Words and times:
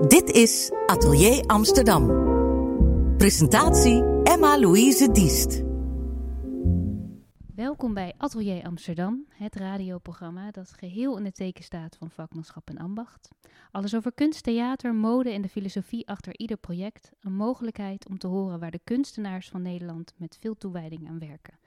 Dit 0.00 0.30
is 0.30 0.70
Atelier 0.86 1.46
Amsterdam. 1.46 2.06
Presentatie 3.16 4.02
Emma-Louise 4.22 5.12
Diest. 5.12 5.62
Welkom 7.54 7.94
bij 7.94 8.14
Atelier 8.16 8.64
Amsterdam, 8.64 9.26
het 9.28 9.54
radioprogramma 9.54 10.50
dat 10.50 10.72
geheel 10.72 11.18
in 11.18 11.24
het 11.24 11.34
teken 11.34 11.64
staat 11.64 11.96
van 11.96 12.10
vakmanschap 12.10 12.68
en 12.70 12.78
ambacht. 12.78 13.28
Alles 13.70 13.94
over 13.94 14.12
kunst, 14.12 14.42
theater, 14.42 14.94
mode 14.94 15.30
en 15.30 15.42
de 15.42 15.48
filosofie 15.48 16.08
achter 16.08 16.38
ieder 16.38 16.56
project. 16.56 17.12
Een 17.20 17.36
mogelijkheid 17.36 18.08
om 18.08 18.18
te 18.18 18.26
horen 18.26 18.60
waar 18.60 18.70
de 18.70 18.80
kunstenaars 18.84 19.48
van 19.48 19.62
Nederland 19.62 20.14
met 20.16 20.38
veel 20.40 20.54
toewijding 20.54 21.08
aan 21.08 21.18
werken. 21.18 21.58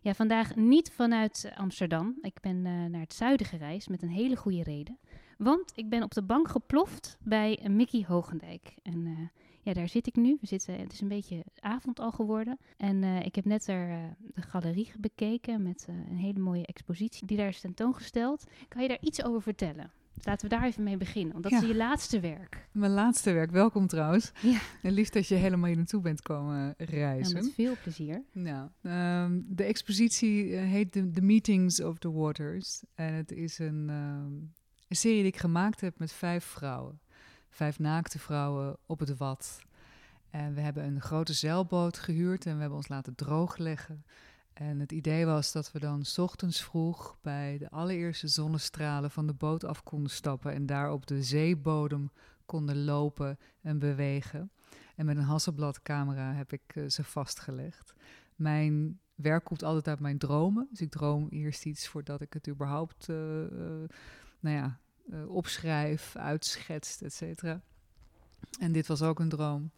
Ja, 0.00 0.14
vandaag 0.14 0.56
niet 0.56 0.92
vanuit 0.92 1.52
Amsterdam. 1.56 2.18
Ik 2.22 2.40
ben 2.40 2.56
uh, 2.56 2.84
naar 2.84 3.00
het 3.00 3.14
zuiden 3.14 3.46
gereisd 3.46 3.88
met 3.88 4.02
een 4.02 4.08
hele 4.08 4.36
goede 4.36 4.62
reden. 4.62 4.98
Want 5.38 5.72
ik 5.74 5.88
ben 5.88 6.02
op 6.02 6.14
de 6.14 6.22
bank 6.22 6.48
geploft 6.48 7.18
bij 7.22 7.66
Mickey 7.70 8.04
Hogendijk. 8.08 8.74
En 8.82 9.06
uh, 9.06 9.18
ja, 9.62 9.72
daar 9.72 9.88
zit 9.88 10.06
ik 10.06 10.16
nu. 10.16 10.38
We 10.40 10.46
zitten, 10.46 10.78
het 10.78 10.92
is 10.92 11.00
een 11.00 11.08
beetje 11.08 11.44
avond 11.60 12.00
al 12.00 12.12
geworden. 12.12 12.58
En 12.76 13.02
uh, 13.02 13.24
ik 13.24 13.34
heb 13.34 13.44
net 13.44 13.66
er, 13.66 13.88
uh, 13.88 13.96
de 14.34 14.42
galerie 14.42 14.92
bekeken 14.98 15.62
met 15.62 15.86
een 15.88 16.16
hele 16.16 16.40
mooie 16.40 16.66
expositie 16.66 17.26
die 17.26 17.36
daar 17.36 17.48
is 17.48 17.60
tentoongesteld. 17.60 18.44
Kan 18.68 18.82
je 18.82 18.88
daar 18.88 19.00
iets 19.00 19.24
over 19.24 19.42
vertellen? 19.42 19.90
Laten 20.24 20.48
we 20.48 20.54
daar 20.54 20.64
even 20.64 20.82
mee 20.82 20.96
beginnen, 20.96 21.32
want 21.32 21.44
dat 21.44 21.52
ja. 21.52 21.60
is 21.60 21.66
je 21.66 21.74
laatste 21.74 22.20
werk. 22.20 22.68
Mijn 22.72 22.92
laatste 22.92 23.32
werk, 23.32 23.50
welkom 23.50 23.86
trouwens. 23.86 24.32
Ja. 24.42 24.60
En 24.82 24.92
lief 24.92 25.08
dat 25.08 25.26
je 25.26 25.34
helemaal 25.34 25.66
hier 25.66 25.76
naartoe 25.76 26.00
bent 26.00 26.22
komen 26.22 26.74
reizen. 26.76 27.36
Ja, 27.36 27.42
met 27.42 27.54
veel 27.54 27.74
plezier. 27.82 28.22
Nou, 28.32 28.68
um, 28.82 29.44
de 29.48 29.64
expositie 29.64 30.54
heet 30.54 30.92
The, 30.92 31.10
the, 31.10 31.20
Meetings 31.20 31.82
of 31.82 31.98
the 31.98 32.12
Waters. 32.12 32.82
En 32.94 33.14
het 33.14 33.32
is 33.32 33.58
een, 33.58 33.88
um, 33.88 34.52
een 34.92 34.98
serie 34.98 35.22
die 35.22 35.32
ik 35.32 35.38
gemaakt 35.38 35.80
heb 35.80 35.98
met 35.98 36.12
vijf 36.12 36.44
vrouwen. 36.44 37.00
Vijf 37.48 37.78
naakte 37.78 38.18
vrouwen 38.18 38.76
op 38.86 38.98
het 38.98 39.16
wat. 39.16 39.62
En 40.30 40.54
we 40.54 40.60
hebben 40.60 40.84
een 40.84 41.00
grote 41.00 41.32
zeilboot 41.32 41.98
gehuurd 41.98 42.46
en 42.46 42.54
we 42.54 42.60
hebben 42.60 42.78
ons 42.78 42.88
laten 42.88 43.14
droogleggen. 43.14 44.04
En 44.52 44.80
het 44.80 44.92
idee 44.92 45.26
was 45.26 45.52
dat 45.52 45.72
we 45.72 45.78
dan 45.78 46.04
ochtends 46.16 46.64
vroeg 46.64 47.16
bij 47.20 47.58
de 47.58 47.70
allereerste 47.70 48.28
zonnestralen 48.28 49.10
van 49.10 49.26
de 49.26 49.32
boot 49.32 49.64
af 49.64 49.82
konden 49.82 50.10
stappen 50.10 50.52
en 50.52 50.66
daar 50.66 50.92
op 50.92 51.06
de 51.06 51.22
zeebodem 51.22 52.10
konden 52.46 52.84
lopen 52.84 53.38
en 53.60 53.78
bewegen. 53.78 54.50
En 54.96 55.06
met 55.06 55.16
een 55.16 55.22
Hasselblad-camera 55.22 56.32
heb 56.32 56.52
ik 56.52 56.74
uh, 56.74 56.88
ze 56.88 57.04
vastgelegd. 57.04 57.94
Mijn 58.34 59.00
werk 59.14 59.44
komt 59.44 59.62
altijd 59.62 59.88
uit 59.88 60.00
mijn 60.00 60.18
dromen. 60.18 60.66
Dus 60.70 60.80
ik 60.80 60.90
droom 60.90 61.28
eerst 61.28 61.66
iets 61.66 61.88
voordat 61.88 62.20
ik 62.20 62.32
het 62.32 62.48
überhaupt 62.48 63.08
uh, 63.08 63.16
uh, 63.42 63.84
nou 64.42 64.56
ja, 64.56 64.78
opschrijf, 65.26 66.16
uitschetst, 66.16 67.02
et 67.02 67.12
cetera. 67.14 67.60
En 68.60 68.72
dit 68.72 68.86
was 68.86 69.02
ook 69.02 69.20
een 69.20 69.28
droom. 69.28 69.70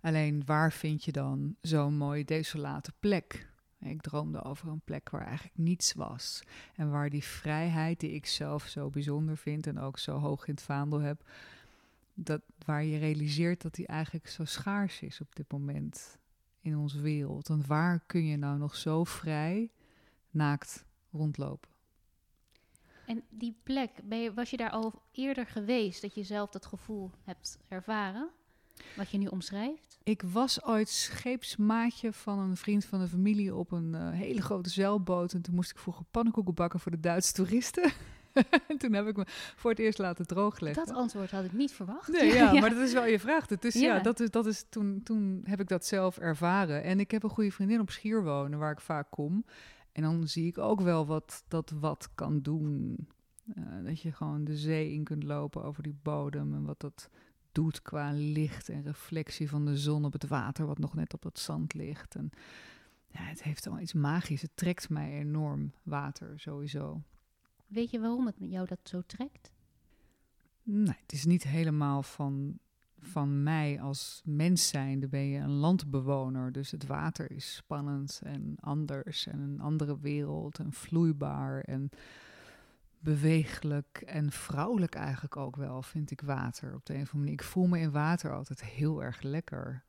Alleen 0.00 0.42
waar 0.44 0.72
vind 0.72 1.04
je 1.04 1.12
dan 1.12 1.56
zo'n 1.60 1.96
mooie 1.96 2.24
desolate 2.24 2.92
plek? 3.00 3.50
Ik 3.80 4.00
droomde 4.00 4.42
over 4.42 4.68
een 4.68 4.80
plek 4.84 5.10
waar 5.10 5.26
eigenlijk 5.26 5.58
niets 5.58 5.92
was. 5.92 6.42
En 6.74 6.90
waar 6.90 7.10
die 7.10 7.24
vrijheid, 7.24 8.00
die 8.00 8.12
ik 8.12 8.26
zelf 8.26 8.66
zo 8.66 8.90
bijzonder 8.90 9.36
vind 9.36 9.66
en 9.66 9.78
ook 9.78 9.98
zo 9.98 10.18
hoog 10.18 10.46
in 10.46 10.54
het 10.54 10.62
vaandel 10.62 11.00
heb, 11.00 11.30
dat, 12.14 12.42
waar 12.64 12.84
je 12.84 12.98
realiseert 12.98 13.62
dat 13.62 13.74
die 13.74 13.86
eigenlijk 13.86 14.28
zo 14.28 14.44
schaars 14.44 15.00
is 15.00 15.20
op 15.20 15.36
dit 15.36 15.52
moment 15.52 16.18
in 16.60 16.76
onze 16.76 17.00
wereld. 17.00 17.48
Want 17.48 17.66
waar 17.66 18.02
kun 18.06 18.24
je 18.24 18.36
nou 18.36 18.58
nog 18.58 18.76
zo 18.76 19.04
vrij 19.04 19.70
naakt 20.30 20.84
rondlopen? 21.10 21.71
En 23.06 23.22
die 23.28 23.56
plek, 23.62 23.90
ben 24.04 24.18
je, 24.18 24.34
was 24.34 24.50
je 24.50 24.56
daar 24.56 24.70
al 24.70 25.02
eerder 25.12 25.46
geweest 25.46 26.02
dat 26.02 26.14
je 26.14 26.22
zelf 26.22 26.50
dat 26.50 26.66
gevoel 26.66 27.10
hebt 27.24 27.58
ervaren? 27.68 28.28
Wat 28.96 29.10
je 29.10 29.18
nu 29.18 29.26
omschrijft? 29.26 29.98
Ik 30.02 30.22
was 30.22 30.64
ooit 30.64 30.88
scheepsmaatje 30.88 32.12
van 32.12 32.38
een 32.38 32.56
vriend 32.56 32.84
van 32.84 33.00
de 33.00 33.08
familie 33.08 33.54
op 33.54 33.72
een 33.72 33.92
uh, 33.94 34.10
hele 34.10 34.42
grote 34.42 34.70
zeilboot. 34.70 35.32
En 35.32 35.42
toen 35.42 35.54
moest 35.54 35.70
ik 35.70 35.78
vroeger 35.78 36.04
pannenkoeken 36.10 36.54
bakken 36.54 36.80
voor 36.80 36.90
de 36.90 37.00
Duitse 37.00 37.32
toeristen. 37.32 37.92
en 38.68 38.78
toen 38.78 38.92
heb 38.92 39.06
ik 39.06 39.16
me 39.16 39.24
voor 39.56 39.70
het 39.70 39.78
eerst 39.78 39.98
laten 39.98 40.26
droogleggen. 40.26 40.86
Dat 40.86 40.94
antwoord 40.94 41.30
had 41.30 41.44
ik 41.44 41.52
niet 41.52 41.72
verwacht. 41.72 42.08
Nee, 42.08 42.26
ja, 42.26 42.52
ja, 42.52 42.52
maar 42.60 42.70
dat 42.70 42.78
is 42.78 42.92
wel 42.92 43.06
je 43.06 43.20
vraag. 43.20 43.48
Is, 43.48 43.74
ja. 43.74 43.94
ja. 43.94 44.02
dat 44.02 44.20
is, 44.20 44.30
dat 44.30 44.46
is 44.46 44.64
toen, 44.68 45.00
toen 45.04 45.42
heb 45.44 45.60
ik 45.60 45.68
dat 45.68 45.86
zelf 45.86 46.18
ervaren. 46.18 46.82
En 46.82 47.00
ik 47.00 47.10
heb 47.10 47.22
een 47.22 47.30
goede 47.30 47.52
vriendin 47.52 47.80
op 47.80 47.90
Schier 47.90 48.24
wonen, 48.24 48.58
waar 48.58 48.72
ik 48.72 48.80
vaak 48.80 49.06
kom. 49.10 49.44
En 49.92 50.02
dan 50.02 50.28
zie 50.28 50.46
ik 50.46 50.58
ook 50.58 50.80
wel 50.80 51.06
wat 51.06 51.44
dat 51.48 51.70
wat 51.70 52.10
kan 52.14 52.40
doen. 52.40 52.96
Uh, 53.54 53.84
dat 53.84 54.00
je 54.00 54.12
gewoon 54.12 54.44
de 54.44 54.56
zee 54.56 54.92
in 54.92 55.04
kunt 55.04 55.22
lopen 55.22 55.64
over 55.64 55.82
die 55.82 55.98
bodem 56.02 56.54
en 56.54 56.64
wat 56.64 56.80
dat 56.80 57.10
doet 57.52 57.82
qua 57.82 58.12
licht 58.12 58.68
en 58.68 58.82
reflectie 58.82 59.48
van 59.48 59.64
de 59.64 59.76
zon 59.76 60.04
op 60.04 60.12
het 60.12 60.26
water, 60.26 60.66
wat 60.66 60.78
nog 60.78 60.94
net 60.94 61.14
op 61.14 61.22
dat 61.22 61.38
zand 61.38 61.74
ligt. 61.74 62.14
En 62.14 62.30
ja, 63.06 63.20
het 63.20 63.42
heeft 63.42 63.66
al 63.66 63.80
iets 63.80 63.92
magisch. 63.92 64.42
Het 64.42 64.50
trekt 64.56 64.88
mij 64.88 65.12
enorm, 65.12 65.72
water 65.82 66.40
sowieso. 66.40 67.02
Weet 67.66 67.90
je 67.90 68.00
waarom 68.00 68.26
het 68.26 68.36
jou 68.38 68.66
dat 68.66 68.80
zo 68.82 69.02
trekt? 69.06 69.52
Nee, 70.62 70.96
het 71.02 71.12
is 71.12 71.24
niet 71.24 71.42
helemaal 71.42 72.02
van, 72.02 72.58
van 73.02 73.42
mij 73.42 73.80
als 73.80 74.22
mens 74.24 74.68
zijnde 74.68 75.08
ben 75.08 75.26
je 75.26 75.38
een 75.38 75.50
landbewoner. 75.50 76.52
Dus 76.52 76.70
het 76.70 76.86
water 76.86 77.30
is 77.30 77.54
spannend 77.54 78.20
en 78.24 78.56
anders 78.60 79.26
en 79.26 79.40
een 79.40 79.60
andere 79.60 79.98
wereld 80.00 80.58
en 80.58 80.72
vloeibaar 80.72 81.60
en 81.60 81.90
beweeglijk 82.98 84.02
en 84.06 84.32
vrouwelijk 84.32 84.94
eigenlijk 84.94 85.36
ook 85.36 85.56
wel, 85.56 85.82
vind 85.82 86.10
ik 86.10 86.20
water 86.20 86.74
op 86.74 86.86
de 86.86 86.94
een 86.94 87.00
of 87.00 87.06
andere 87.06 87.18
manier. 87.18 87.32
Ik 87.32 87.42
voel 87.42 87.66
me 87.66 87.78
in 87.78 87.90
water 87.90 88.34
altijd 88.34 88.64
heel 88.64 89.02
erg 89.02 89.22
lekker. 89.22 89.82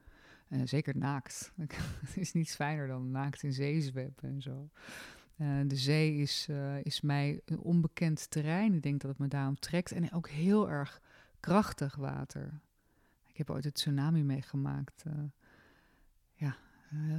En 0.48 0.68
zeker 0.68 0.98
naakt. 0.98 1.52
Het 2.06 2.18
is 2.18 2.34
niets 2.34 2.56
fijner 2.56 2.88
dan 2.88 3.12
naakt 3.12 3.44
in 3.44 3.54
zeezweb 3.54 4.24
en 4.24 4.42
zo. 4.42 4.70
Uh, 5.38 5.60
de 5.68 5.76
zee 5.76 6.16
is, 6.16 6.48
uh, 6.50 6.84
is 6.84 7.02
mij 7.02 7.42
een 7.46 7.60
onbekend 7.60 8.30
terrein. 8.30 8.74
Ik 8.74 8.82
denk 8.82 9.02
dat 9.02 9.10
het 9.10 9.20
me 9.20 9.28
daarom 9.28 9.60
trekt. 9.60 9.92
En 9.92 10.12
ook 10.12 10.30
heel 10.30 10.70
erg 10.70 11.02
krachtig 11.40 11.96
water. 11.96 12.62
Ik 13.34 13.40
heb 13.40 13.50
ooit 13.50 13.64
het 13.64 13.74
tsunami 13.74 14.24
meegemaakt. 14.24 15.04
Uh, 15.08 15.14
ja, 16.34 16.56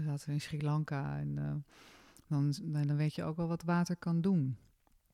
zaten 0.04 0.26
we 0.26 0.32
in 0.32 0.40
Sri 0.40 0.62
Lanka. 0.62 1.18
En 1.18 1.64
dan, 2.26 2.54
dan 2.62 2.96
weet 2.96 3.14
je 3.14 3.22
ook 3.24 3.36
wel 3.36 3.48
wat 3.48 3.62
water 3.62 3.96
kan 3.96 4.20
doen. 4.20 4.56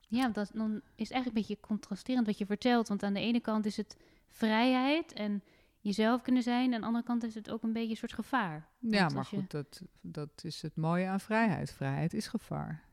Ja, 0.07 0.29
dat, 0.29 0.51
dan 0.53 0.71
is 0.75 0.81
het 1.07 1.11
eigenlijk 1.11 1.25
een 1.25 1.33
beetje 1.33 1.59
contrasterend 1.59 2.25
wat 2.25 2.37
je 2.37 2.45
vertelt. 2.45 2.87
Want 2.87 3.03
aan 3.03 3.13
de 3.13 3.19
ene 3.19 3.39
kant 3.39 3.65
is 3.65 3.77
het 3.77 3.97
vrijheid 4.27 5.13
en 5.13 5.43
jezelf 5.79 6.21
kunnen 6.21 6.43
zijn. 6.43 6.67
En 6.67 6.73
aan 6.73 6.79
de 6.79 6.85
andere 6.85 7.05
kant 7.05 7.23
is 7.23 7.35
het 7.35 7.51
ook 7.51 7.63
een 7.63 7.73
beetje 7.73 7.89
een 7.89 7.97
soort 7.97 8.13
gevaar. 8.13 8.67
Ja, 8.79 9.09
maar 9.09 9.25
goed, 9.25 9.51
dat, 9.51 9.81
dat 10.01 10.43
is 10.43 10.61
het 10.61 10.75
mooie 10.75 11.07
aan 11.07 11.19
vrijheid. 11.19 11.71
Vrijheid 11.71 12.13
is 12.13 12.27
gevaar. 12.27 12.83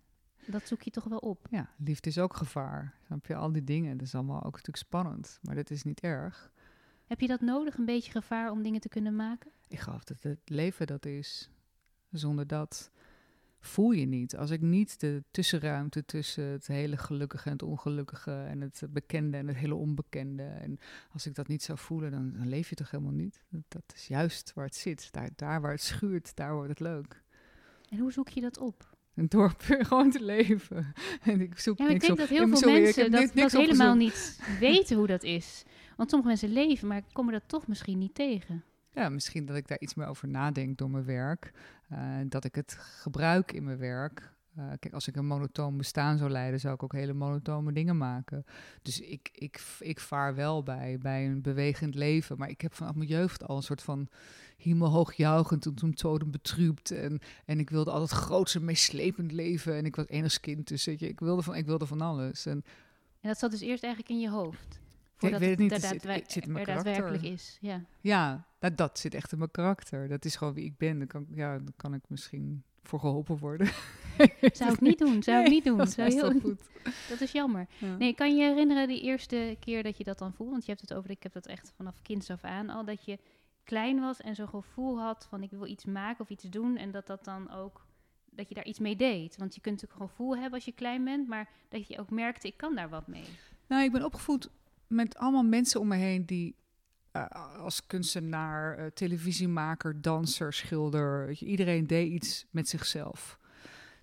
Dat 0.46 0.66
zoek 0.68 0.82
je 0.82 0.90
toch 0.90 1.04
wel 1.04 1.18
op? 1.18 1.46
Ja, 1.50 1.70
liefde 1.76 2.08
is 2.08 2.18
ook 2.18 2.36
gevaar. 2.36 2.94
Snap 3.06 3.26
je, 3.26 3.34
al 3.34 3.52
die 3.52 3.64
dingen. 3.64 3.96
Dat 3.96 4.06
is 4.06 4.14
allemaal 4.14 4.42
ook 4.42 4.52
natuurlijk 4.52 4.76
spannend. 4.76 5.38
Maar 5.42 5.54
dat 5.54 5.70
is 5.70 5.82
niet 5.82 6.00
erg. 6.00 6.52
Heb 7.08 7.20
je 7.20 7.26
dat 7.26 7.40
nodig, 7.40 7.76
een 7.76 7.84
beetje 7.84 8.10
gevaar 8.10 8.50
om 8.50 8.62
dingen 8.62 8.80
te 8.80 8.88
kunnen 8.88 9.16
maken? 9.16 9.50
Ik 9.68 9.78
geloof 9.78 10.04
dat 10.04 10.22
het 10.22 10.38
leven 10.44 10.86
dat 10.86 11.06
is. 11.06 11.50
Zonder 12.10 12.46
dat 12.46 12.90
voel 13.60 13.90
je 13.90 14.06
niet. 14.06 14.36
Als 14.36 14.50
ik 14.50 14.60
niet 14.60 15.00
de 15.00 15.22
tussenruimte 15.30 16.04
tussen 16.04 16.44
het 16.44 16.66
hele 16.66 16.96
gelukkige 16.96 17.46
en 17.46 17.52
het 17.52 17.62
ongelukkige 17.62 18.32
en 18.32 18.60
het 18.60 18.82
bekende 18.90 19.36
en 19.36 19.48
het 19.48 19.56
hele 19.56 19.74
onbekende. 19.74 20.42
En 20.42 20.78
als 21.12 21.26
ik 21.26 21.34
dat 21.34 21.48
niet 21.48 21.62
zou 21.62 21.78
voelen, 21.78 22.10
dan, 22.10 22.32
dan 22.32 22.48
leef 22.48 22.68
je 22.68 22.74
toch 22.74 22.90
helemaal 22.90 23.12
niet. 23.12 23.44
Dat, 23.68 23.92
is 23.94 24.06
juist 24.06 24.52
waar 24.54 24.64
het 24.64 24.76
zit. 24.76 25.12
Daar, 25.12 25.30
daar 25.36 25.60
waar 25.60 25.72
het 25.72 25.82
schuurt, 25.82 26.36
daar 26.36 26.54
wordt 26.54 26.68
het 26.68 26.80
leuk. 26.80 27.22
En 27.90 27.98
hoe 27.98 28.12
zoek 28.12 28.28
je 28.28 28.40
dat 28.40 28.58
op? 28.58 28.96
Een 29.14 29.28
dorp 29.28 29.62
gewoon 29.88 30.10
te 30.10 30.24
leven. 30.24 30.92
En 31.22 31.40
ik 31.40 31.58
zoek 31.58 31.78
ja, 31.78 31.84
ik 31.84 31.90
niks 31.90 32.06
denk 32.06 32.12
op. 32.12 32.18
dat 32.18 32.28
heel 32.28 32.46
veel 32.46 32.56
sorry, 32.56 32.82
mensen 32.82 33.10
dat, 33.10 33.30
dat 33.34 33.52
helemaal 33.52 33.94
niet 33.94 34.40
weten 34.60 34.96
hoe 34.96 35.06
dat 35.06 35.22
is. 35.22 35.64
Want 35.98 36.10
sommige 36.10 36.30
mensen 36.30 36.52
leven, 36.52 36.88
maar 36.88 37.02
komen 37.12 37.32
dat 37.32 37.42
toch 37.46 37.66
misschien 37.66 37.98
niet 37.98 38.14
tegen. 38.14 38.64
Ja, 38.92 39.08
misschien 39.08 39.46
dat 39.46 39.56
ik 39.56 39.68
daar 39.68 39.80
iets 39.80 39.94
meer 39.94 40.06
over 40.06 40.28
nadenk 40.28 40.78
door 40.78 40.90
mijn 40.90 41.04
werk. 41.04 41.52
Uh, 41.92 41.98
dat 42.28 42.44
ik 42.44 42.54
het 42.54 42.72
gebruik 42.78 43.52
in 43.52 43.64
mijn 43.64 43.78
werk. 43.78 44.32
Uh, 44.58 44.64
kijk, 44.78 44.94
als 44.94 45.08
ik 45.08 45.16
een 45.16 45.26
monotoon 45.26 45.76
bestaan 45.76 46.18
zou 46.18 46.30
leiden, 46.30 46.60
zou 46.60 46.74
ik 46.74 46.82
ook 46.82 46.92
hele 46.92 47.12
monotone 47.12 47.72
dingen 47.72 47.96
maken. 47.96 48.44
Dus 48.82 49.00
ik, 49.00 49.28
ik, 49.32 49.60
ik 49.78 50.00
vaar 50.00 50.34
wel 50.34 50.62
bij, 50.62 50.98
bij 50.98 51.26
een 51.26 51.42
bewegend 51.42 51.94
leven. 51.94 52.38
Maar 52.38 52.48
ik 52.48 52.60
heb 52.60 52.74
vanaf 52.74 52.94
mijn 52.94 53.08
jeugd 53.08 53.46
al 53.46 53.56
een 53.56 53.62
soort 53.62 53.82
van 53.82 54.08
hemelhoog 54.56 55.12
juichend 55.12 55.66
en 55.66 55.74
toen 55.74 55.94
totem 55.94 56.30
betrübt. 56.30 56.96
En, 56.96 57.20
en 57.44 57.58
ik 57.58 57.70
wilde 57.70 57.90
altijd 57.90 58.10
groots 58.10 58.54
en 58.54 58.64
meeslepend 58.64 59.32
leven. 59.32 59.74
En 59.74 59.84
ik 59.84 59.96
was 59.96 60.06
enigskind, 60.06 60.68
dus 60.68 60.84
weet 60.84 61.00
je, 61.00 61.08
ik 61.08 61.20
wilde 61.20 61.42
van, 61.42 61.54
ik 61.54 61.66
wilde 61.66 61.86
van 61.86 62.00
alles. 62.00 62.46
En, 62.46 62.64
en 63.20 63.28
dat 63.28 63.38
zat 63.38 63.50
dus 63.50 63.60
eerst 63.60 63.82
eigenlijk 63.82 64.12
in 64.12 64.20
je 64.20 64.30
hoofd? 64.30 64.86
Ik 65.18 65.36
weet 65.38 65.50
het 65.50 65.58
niet, 65.58 65.70
het, 65.70 65.90
het, 65.90 66.02
het 66.02 66.32
zit 66.32 66.46
in 66.46 66.52
mijn 66.52 66.66
er 66.66 66.82
karakter. 66.82 67.24
is. 67.24 67.58
Ja, 67.60 67.84
ja 68.00 68.46
dat, 68.58 68.76
dat 68.76 68.98
zit 68.98 69.14
echt 69.14 69.32
in 69.32 69.38
mijn 69.38 69.50
karakter. 69.50 70.08
Dat 70.08 70.24
is 70.24 70.36
gewoon 70.36 70.54
wie 70.54 70.64
ik 70.64 70.76
ben. 70.76 70.98
Dan 70.98 71.06
kan, 71.06 71.26
ja, 71.34 71.56
dan 71.56 71.72
kan 71.76 71.94
ik 71.94 72.02
misschien 72.08 72.62
voor 72.82 73.00
geholpen 73.00 73.38
worden. 73.38 73.66
Zou 74.52 74.72
ik 74.72 74.80
niet 74.80 74.98
doen, 74.98 75.22
zou 75.22 75.44
ik 75.44 75.48
niet 75.50 75.64
doen. 75.64 75.78
Dat 75.78 75.90
Zou 75.92 76.08
is 76.08 76.14
heel- 76.14 76.40
goed. 76.40 76.62
dat 77.10 77.20
is 77.20 77.32
jammer. 77.32 77.66
Ja. 77.78 77.96
Nee, 77.96 78.14
kan 78.14 78.36
je 78.36 78.44
herinneren 78.44 78.88
die 78.88 79.02
eerste 79.02 79.56
keer 79.60 79.82
dat 79.82 79.96
je 79.98 80.04
dat 80.04 80.18
dan 80.18 80.32
voelde? 80.32 80.52
Want 80.52 80.64
je 80.64 80.70
hebt 80.70 80.88
het 80.88 80.94
over, 80.94 81.10
ik 81.10 81.22
heb 81.22 81.32
dat 81.32 81.46
echt 81.46 81.72
vanaf 81.76 82.02
kinds 82.02 82.30
af 82.30 82.44
aan 82.44 82.70
al, 82.70 82.84
dat 82.84 83.04
je 83.04 83.18
klein 83.64 84.00
was 84.00 84.20
en 84.20 84.34
zo'n 84.34 84.48
gevoel 84.48 85.00
had 85.00 85.26
van 85.30 85.42
ik 85.42 85.50
wil 85.50 85.66
iets 85.66 85.84
maken 85.84 86.20
of 86.20 86.30
iets 86.30 86.44
doen 86.44 86.76
en 86.76 86.90
dat 86.90 87.06
dat 87.06 87.24
dan 87.24 87.50
ook, 87.50 87.86
dat 88.30 88.48
je 88.48 88.54
daar 88.54 88.64
iets 88.66 88.78
mee 88.78 88.96
deed. 88.96 89.36
Want 89.36 89.54
je 89.54 89.60
kunt 89.60 89.74
natuurlijk 89.74 90.00
een 90.02 90.08
gevoel 90.08 90.34
hebben 90.36 90.52
als 90.54 90.64
je 90.64 90.72
klein 90.72 91.04
bent, 91.04 91.28
maar 91.28 91.48
dat 91.68 91.88
je 91.88 91.98
ook 91.98 92.10
merkte 92.10 92.46
ik 92.46 92.56
kan 92.56 92.74
daar 92.74 92.88
wat 92.88 93.06
mee. 93.06 93.24
Nou, 93.66 93.82
ik 93.84 93.92
ben 93.92 94.04
opgevoed 94.04 94.50
met 94.88 95.16
allemaal 95.16 95.42
mensen 95.42 95.80
om 95.80 95.88
me 95.88 95.96
heen 95.96 96.26
die 96.26 96.56
eh, 97.10 97.26
als 97.58 97.86
kunstenaar, 97.86 98.76
eh, 98.78 98.86
televisiemaker, 98.86 100.02
danser, 100.02 100.52
schilder, 100.52 101.26
weet 101.26 101.38
je, 101.38 101.46
iedereen 101.46 101.86
deed 101.86 102.12
iets 102.12 102.46
met 102.50 102.68
zichzelf. 102.68 103.38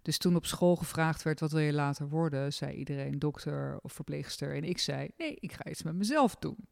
Dus 0.02 0.18
toen 0.18 0.36
op 0.36 0.46
school 0.46 0.76
gevraagd 0.76 1.24
werd 1.24 1.40
wat 1.40 1.52
wil 1.52 1.62
je 1.62 1.74
later 1.74 2.10
worden, 2.10 2.54
zei 2.54 2.76
iedereen 2.76 3.20
dokter 3.20 3.80
of 3.82 3.94
verpleegster. 3.94 4.56
En 4.56 4.64
ik 4.64 4.78
zei, 4.78 5.10
nee, 5.18 5.36
ik 5.40 5.54
ga 5.54 5.66
iets 5.70 5.84
met 5.84 5.96
mezelf 5.96 6.36
doen. 6.36 6.68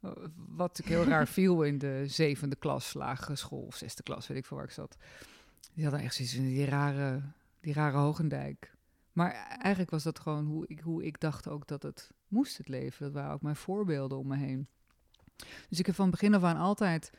Eh, 0.00 0.10
Wat 0.34 0.78
ik 0.78 0.84
heel 0.84 1.04
raar 1.04 1.28
viel 1.38 1.62
in 1.62 1.78
de 1.78 2.04
zevende 2.06 2.56
klas, 2.56 2.94
lagere 2.94 3.36
school 3.36 3.62
of 3.62 3.76
zesde 3.76 4.02
klas, 4.02 4.26
weet 4.26 4.38
ik 4.38 4.46
veel 4.46 4.56
waar 4.56 4.66
ik 4.66 4.72
zat. 4.72 4.96
Die 5.74 5.84
hadden 5.84 6.02
echt 6.02 6.14
zoiets 6.14 6.34
van 6.34 6.44
die 6.44 6.64
rare, 6.64 7.22
die 7.60 7.72
rare 7.72 7.96
Hogendijk. 7.96 8.74
Maar 9.12 9.32
eigenlijk 9.58 9.90
was 9.90 10.02
dat 10.02 10.18
gewoon 10.18 10.46
hoe 10.46 10.64
ik, 10.66 10.80
hoe 10.80 11.04
ik 11.04 11.20
dacht 11.20 11.48
ook 11.48 11.66
dat 11.66 11.82
het 11.82 12.10
moest, 12.30 12.58
het 12.58 12.68
leven. 12.68 13.04
Dat 13.04 13.12
waren 13.12 13.32
ook 13.32 13.42
mijn 13.42 13.56
voorbeelden 13.56 14.18
om 14.18 14.26
me 14.26 14.36
heen. 14.36 14.68
Dus 15.68 15.78
ik 15.78 15.86
heb 15.86 15.94
van 15.94 16.10
begin 16.10 16.34
af 16.34 16.42
aan 16.42 16.56
altijd 16.56 17.10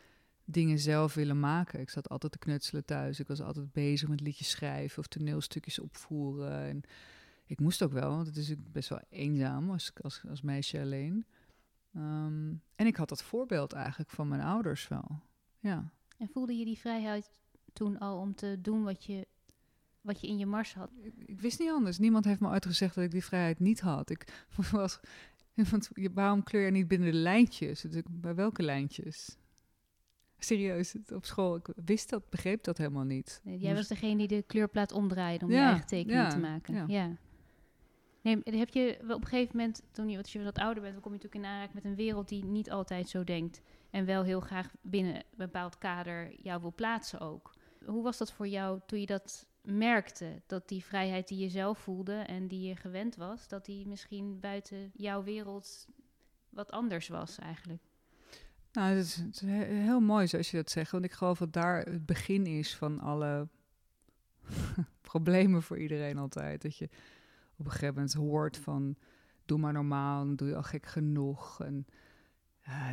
dingen 0.46 0.80
zelf 0.80 1.14
willen 1.14 1.40
maken. 1.40 1.80
Ik 1.80 1.90
zat 1.90 2.10
altijd 2.10 2.32
te 2.32 2.38
knutselen 2.38 2.86
thuis. 2.86 3.20
Ik 3.20 3.28
was 3.28 3.42
altijd 3.42 3.72
bezig 3.72 4.10
met 4.10 4.22
liedjes 4.22 4.50
schrijven 4.50 5.00
of 5.00 5.08
toneelstukjes 5.08 5.80
opvoeren. 5.80 6.62
En 6.62 6.82
ik 7.46 7.60
moest 7.60 7.84
ook 7.84 7.92
wel, 7.92 8.10
want 8.10 8.28
het 8.28 8.38
is 8.38 8.54
best 8.58 8.90
wel 8.90 9.02
eenzaam 9.10 9.72
als, 9.72 9.92
als, 10.02 10.22
als 10.30 10.42
meisje 10.42 10.80
alleen. 10.80 11.26
Ehm, 11.94 12.54
en 12.76 12.86
ik 12.88 12.96
had 12.96 13.10
dat 13.10 13.24
voorbeeld 13.24 13.74
eigenlijk 13.74 14.10
van 14.10 14.28
mijn 14.28 14.42
ouders 14.42 14.88
wel. 14.88 15.20
Ja. 15.60 15.92
En 16.18 16.30
voelde 16.30 16.54
je 16.54 16.66
die 16.66 16.78
vrijheid 16.78 17.32
toen 17.74 18.00
al 18.00 18.20
om 18.20 18.36
te 18.36 18.62
doen 18.62 18.84
wat 18.84 19.06
je, 19.06 19.28
wat 20.02 20.22
je 20.22 20.28
in 20.28 20.38
je 20.38 20.46
mars 20.46 20.74
had? 20.74 20.90
Ik, 21.02 21.14
ik 21.26 21.42
wist 21.42 21.60
niet 21.60 21.70
anders. 21.70 21.98
Niemand 21.98 22.26
heeft 22.26 22.40
me 22.40 22.50
uitgezegd 22.50 22.96
dat 22.96 23.04
ik 23.04 23.12
die 23.12 23.24
vrijheid 23.24 23.60
niet 23.60 23.80
had. 23.80 24.10
Ik 24.10 24.46
was, 24.72 25.00
want 25.56 25.90
waarom 26.14 26.44
kleur 26.44 26.66
je 26.66 26.72
niet 26.72 26.88
binnen 26.88 27.12
de 27.12 27.18
lijntjes? 27.18 27.82
Dus 27.82 27.96
ik- 27.96 28.22
Bij 28.22 28.36
welke 28.36 28.64
lijntjes? 28.64 29.38
Serieus, 30.38 30.96
op 31.14 31.26
school, 31.26 31.56
ik 31.56 31.68
wist 31.86 32.10
dat, 32.10 32.30
begreep 32.30 32.64
dat 32.64 32.78
helemaal 32.78 33.04
niet. 33.04 33.42
Nee, 33.44 33.58
jij 33.58 33.74
Moest- 33.74 33.90
was 33.90 34.00
degene 34.00 34.18
die 34.18 34.28
de 34.28 34.44
kleurplaat 34.48 34.92
omdraaide 34.92 35.46
om 35.46 35.52
Ja, 35.52 35.58
je 35.62 35.66
eigen 35.70 35.86
tekening 35.88 36.20
ja, 36.22 36.30
te 36.30 36.40
maken. 36.40 36.74
ja. 36.76 36.86
Ja. 36.88 37.16
Nee, 38.22 38.42
heb 38.44 38.70
je 38.70 38.98
op 39.02 39.10
een 39.10 39.26
gegeven 39.28 39.58
moment, 39.58 39.82
toen 39.92 40.10
je, 40.10 40.18
als 40.18 40.34
je 40.34 40.44
wat 40.44 40.58
ouder 40.58 40.82
bent, 40.82 40.94
dan 40.94 41.02
kom 41.04 41.12
je 41.14 41.18
natuurlijk 41.18 41.46
in 41.46 41.52
aanraking 41.52 41.74
met 41.74 41.86
een 41.86 41.96
wereld 41.96 42.30
die 42.30 42.44
niet 42.46 42.72
altijd 42.72 43.10
zo 43.10 43.24
denkt. 43.24 43.62
En 43.90 44.06
wel 44.06 44.24
heel 44.24 44.40
graag 44.40 44.72
binnen 44.82 45.16
een 45.16 45.24
bepaald 45.38 45.78
kader 45.78 46.42
jou 46.42 46.62
wil 46.62 46.74
plaatsen 46.76 47.20
ook. 47.20 47.54
Hoe 47.86 48.04
was 48.04 48.18
dat 48.18 48.32
voor 48.32 48.48
jou 48.48 48.80
toen 48.86 49.00
je 49.00 49.06
dat 49.06 49.48
merkte? 49.62 50.42
Dat 50.46 50.68
die 50.68 50.84
vrijheid 50.84 51.28
die 51.28 51.38
je 51.38 51.50
zelf 51.50 51.80
voelde 51.80 52.14
en 52.14 52.48
die 52.48 52.68
je 52.68 52.76
gewend 52.76 53.16
was, 53.16 53.48
dat 53.48 53.66
die 53.66 53.88
misschien 53.88 54.40
buiten 54.40 54.92
jouw 54.94 55.24
wereld 55.24 55.88
wat 56.50 56.72
anders 56.72 57.08
was 57.08 57.40
eigenlijk? 57.40 57.82
Nou, 58.72 58.96
het 58.96 59.06
is, 59.32 59.42
heel 59.46 60.00
mooi 60.00 60.28
zoals 60.28 60.52
je 60.52 60.58
dat 60.58 60.70
zegt. 60.70 60.92
Want 60.92 61.04
ik 61.04 61.12
geloof 61.12 61.40
dat 61.40 61.54
daar 61.54 61.82
het 61.82 62.06
begin 62.06 62.46
is 62.46 62.76
van 62.76 63.00
alle 63.00 63.48
problemen 65.12 65.64
voor 65.64 65.80
iedereen 65.80 66.18
altijd. 66.18 66.62
Dat 66.62 66.78
je 66.78 66.90
op 67.58 67.66
een 67.66 67.72
gegeven 67.72 67.96
moment 67.96 68.14
hoort 68.14 68.58
van... 68.58 68.96
doe 69.46 69.58
maar 69.58 69.74
normaal, 69.74 70.36
doe 70.36 70.48
je 70.48 70.56
al 70.56 70.64
gek 70.64 70.86
genoeg. 70.86 71.62
En 71.62 71.86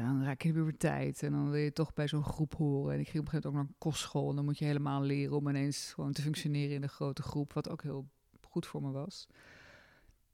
dan 0.01 0.25
raak 0.25 0.43
je 0.43 0.49
de 0.53 0.59
puberteit 0.59 1.23
en 1.23 1.33
dan 1.33 1.51
wil 1.51 1.61
je 1.61 1.73
toch 1.73 1.95
bij 1.95 2.09
zo'n 2.09 2.25
groep 2.25 2.55
horen. 2.55 2.95
En 2.95 3.01
ik 3.01 3.09
ging 3.09 3.19
op 3.19 3.25
een 3.25 3.31
gegeven 3.31 3.33
moment 3.33 3.47
ook 3.47 3.53
naar 3.53 3.63
een 3.63 3.91
kostschool. 3.91 4.31
En 4.31 4.37
dan 4.37 4.45
moet 4.45 4.59
je 4.59 4.65
helemaal 4.65 5.03
leren 5.03 5.37
om 5.37 5.49
ineens 5.49 5.93
gewoon 5.93 6.13
te 6.13 6.23
functioneren 6.23 6.75
in 6.75 6.83
een 6.83 6.89
grote 6.89 7.23
groep. 7.23 7.53
Wat 7.53 7.69
ook 7.69 7.83
heel 7.83 8.09
goed 8.41 8.67
voor 8.67 8.83
me 8.83 8.91
was. 8.91 9.27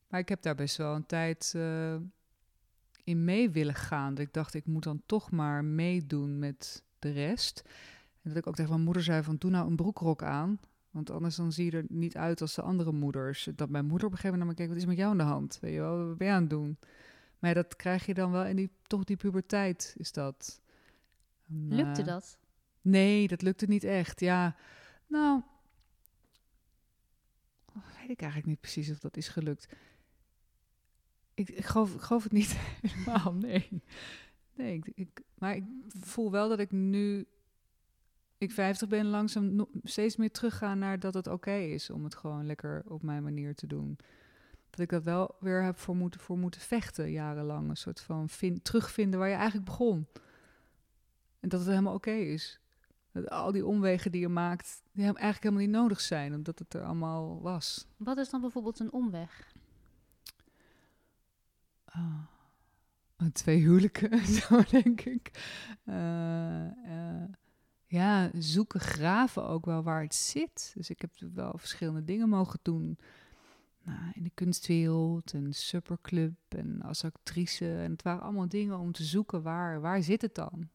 Maar 0.08 0.20
ik 0.20 0.28
heb 0.28 0.42
daar 0.42 0.54
best 0.54 0.76
wel 0.76 0.94
een 0.94 1.06
tijd... 1.06 1.52
eh, 1.56 1.96
in 3.04 3.25
mee 3.25 3.50
willen 3.50 3.75
gaan. 3.75 4.14
Dat 4.14 4.26
ik 4.26 4.32
dacht, 4.32 4.54
ik 4.54 4.66
moet 4.66 4.82
dan 4.82 5.02
toch 5.06 5.31
maar 5.31 5.64
meedoen 5.64 6.38
met 6.38 6.84
de 6.98 7.10
rest. 7.10 7.62
En 8.22 8.30
dat 8.30 8.37
ik 8.37 8.46
ook 8.46 8.54
tegen 8.54 8.70
mijn 8.70 8.84
moeder 8.84 9.02
zei 9.02 9.22
van, 9.22 9.37
doe 9.37 9.50
nou 9.50 9.69
een 9.69 9.76
broekrok 9.76 10.22
aan. 10.22 10.60
Want 10.90 11.10
anders 11.10 11.37
dan 11.37 11.52
zie 11.52 11.64
je 11.64 11.76
er 11.76 11.84
niet 11.88 12.16
uit 12.16 12.40
als 12.40 12.54
de 12.54 12.62
andere 12.62 12.92
moeders. 12.92 13.48
Dat 13.54 13.69
mijn 13.69 13.87
moeder 13.87 14.06
op 14.06 14.12
een 14.12 14.19
gegeven 14.19 14.38
moment 14.38 14.58
naar 14.58 14.66
me 14.66 14.69
keek, 14.69 14.69
wat 14.69 14.76
is 14.76 14.96
met 14.96 14.96
jou 14.96 15.10
aan 15.10 15.26
de 15.26 15.32
hand? 15.32 15.58
Weet 15.60 15.72
je 15.72 15.80
wel, 15.80 16.06
wat 16.06 16.16
ben 16.16 16.26
je 16.26 16.32
aan 16.32 16.40
het 16.40 16.50
doen? 16.50 16.78
Maar 17.44 17.55
dat 17.55 17.76
krijg 17.76 18.06
je 18.06 18.14
dan 18.14 18.31
wel 18.31 18.44
in 18.44 18.56
die, 18.56 18.70
toch 18.87 19.05
die 19.05 19.17
puberteit 19.17 19.94
is 19.99 20.12
dat. 20.12 20.61
En, 21.49 21.75
Lukte 21.75 22.02
dat? 22.02 22.38
Nee, 22.81 23.29
dat 23.29 23.43
lukte 23.43 23.67
niet 23.67 23.85
echt. 23.85 24.20
Ja, 24.20 24.56
nou, 25.06 25.43
weet 27.73 28.11
ik 28.11 28.20
eigenlijk 28.20 28.46
niet 28.46 28.61
precies 28.61 28.91
of 28.91 28.99
dat 28.99 29.17
is 29.17 29.29
gelukt. 29.29 29.75
Ik, 31.35 31.49
ik, 31.49 31.64
geloof, 31.64 31.94
ik 31.94 32.00
geloof 32.00 32.23
het 32.23 32.32
niet 32.32 32.56
helemaal, 32.82 33.35
nee. 33.35 33.82
Nee, 34.55 34.75
ik, 34.75 34.93
ik, 34.94 35.20
maar 35.38 35.56
ik 35.56 35.64
voel 35.88 36.31
wel 36.31 36.49
dat 36.49 36.58
ik 36.58 36.70
nu, 36.70 37.26
ik 38.38 38.52
50 38.52 38.88
ben, 38.88 39.06
langzaam 39.06 39.55
no- 39.55 39.70
steeds 39.82 40.17
meer 40.17 40.31
terugga 40.31 40.75
naar 40.75 40.99
dat 40.99 41.14
het 41.14 41.26
oké 41.26 41.56
is 41.56 41.90
om 41.90 42.05
het 42.05 42.14
gewoon 42.14 42.47
lekker 42.47 42.82
op 42.87 43.02
mijn 43.02 43.23
manier 43.23 43.55
te 43.55 43.67
doen. 43.67 43.99
Dat 44.75 44.85
ik 44.85 44.91
dat 44.91 45.03
wel 45.03 45.37
weer 45.41 45.62
heb 45.62 45.79
voor 45.79 45.97
moeten, 45.97 46.21
voor 46.21 46.38
moeten 46.38 46.61
vechten 46.61 47.11
jarenlang. 47.11 47.69
Een 47.69 47.76
soort 47.76 48.00
van 48.00 48.29
vind, 48.29 48.65
terugvinden 48.65 49.19
waar 49.19 49.29
je 49.29 49.35
eigenlijk 49.35 49.65
begon. 49.65 50.06
En 51.41 51.49
dat 51.49 51.61
het 51.61 51.69
helemaal 51.69 51.94
oké 51.94 52.11
is. 52.11 52.61
Dat 53.12 53.31
al 53.31 53.53
die 53.53 53.67
omwegen 53.67 54.12
die 54.12 54.21
je 54.21 54.29
maakt, 54.29 54.82
die 54.93 55.05
eigenlijk 55.05 55.43
helemaal 55.43 55.62
niet 55.62 55.75
nodig 55.75 56.00
zijn, 56.00 56.35
omdat 56.35 56.59
het 56.59 56.75
er 56.75 56.85
allemaal 56.85 57.41
was. 57.43 57.87
Wat 57.97 58.17
is 58.17 58.31
dan 58.31 58.41
bijvoorbeeld 58.41 58.79
een 58.79 58.93
omweg? 58.93 59.53
Ah. 61.85 62.23
Uh, 63.19 63.29
twee 63.29 63.59
huwelijken, 63.59 64.26
zo 64.43 64.62
denk 64.71 65.00
ik. 65.00 65.31
Eh, 65.85 66.67
eh, 66.67 67.29
ja, 67.87 68.31
zoeken, 68.38 68.81
graven 68.81 69.47
ook 69.47 69.67
wel 69.67 69.82
waar 69.82 70.03
het 70.03 70.15
zit. 70.15 70.73
Dus 70.75 70.91
ik 70.91 71.00
heb 71.00 71.11
wel 71.35 71.53
verschillende 71.56 72.05
dingen 72.05 72.29
mogen 72.29 72.59
doen. 72.62 72.99
Nou, 73.84 74.10
in 74.14 74.22
de 74.22 74.31
kunstwereld 74.34 75.32
en 75.32 75.52
superclub 75.52 76.34
en 76.48 76.82
als 76.82 77.04
actrice. 77.04 77.76
En 77.76 77.90
het 77.90 78.02
waren 78.02 78.22
allemaal 78.22 78.48
dingen 78.48 78.78
om 78.78 78.92
te 78.92 79.04
zoeken 79.04 79.42
waar, 79.42 79.81
waar 79.81 80.02
zit 80.02 80.22
het 80.22 80.34
dan? 80.34 80.69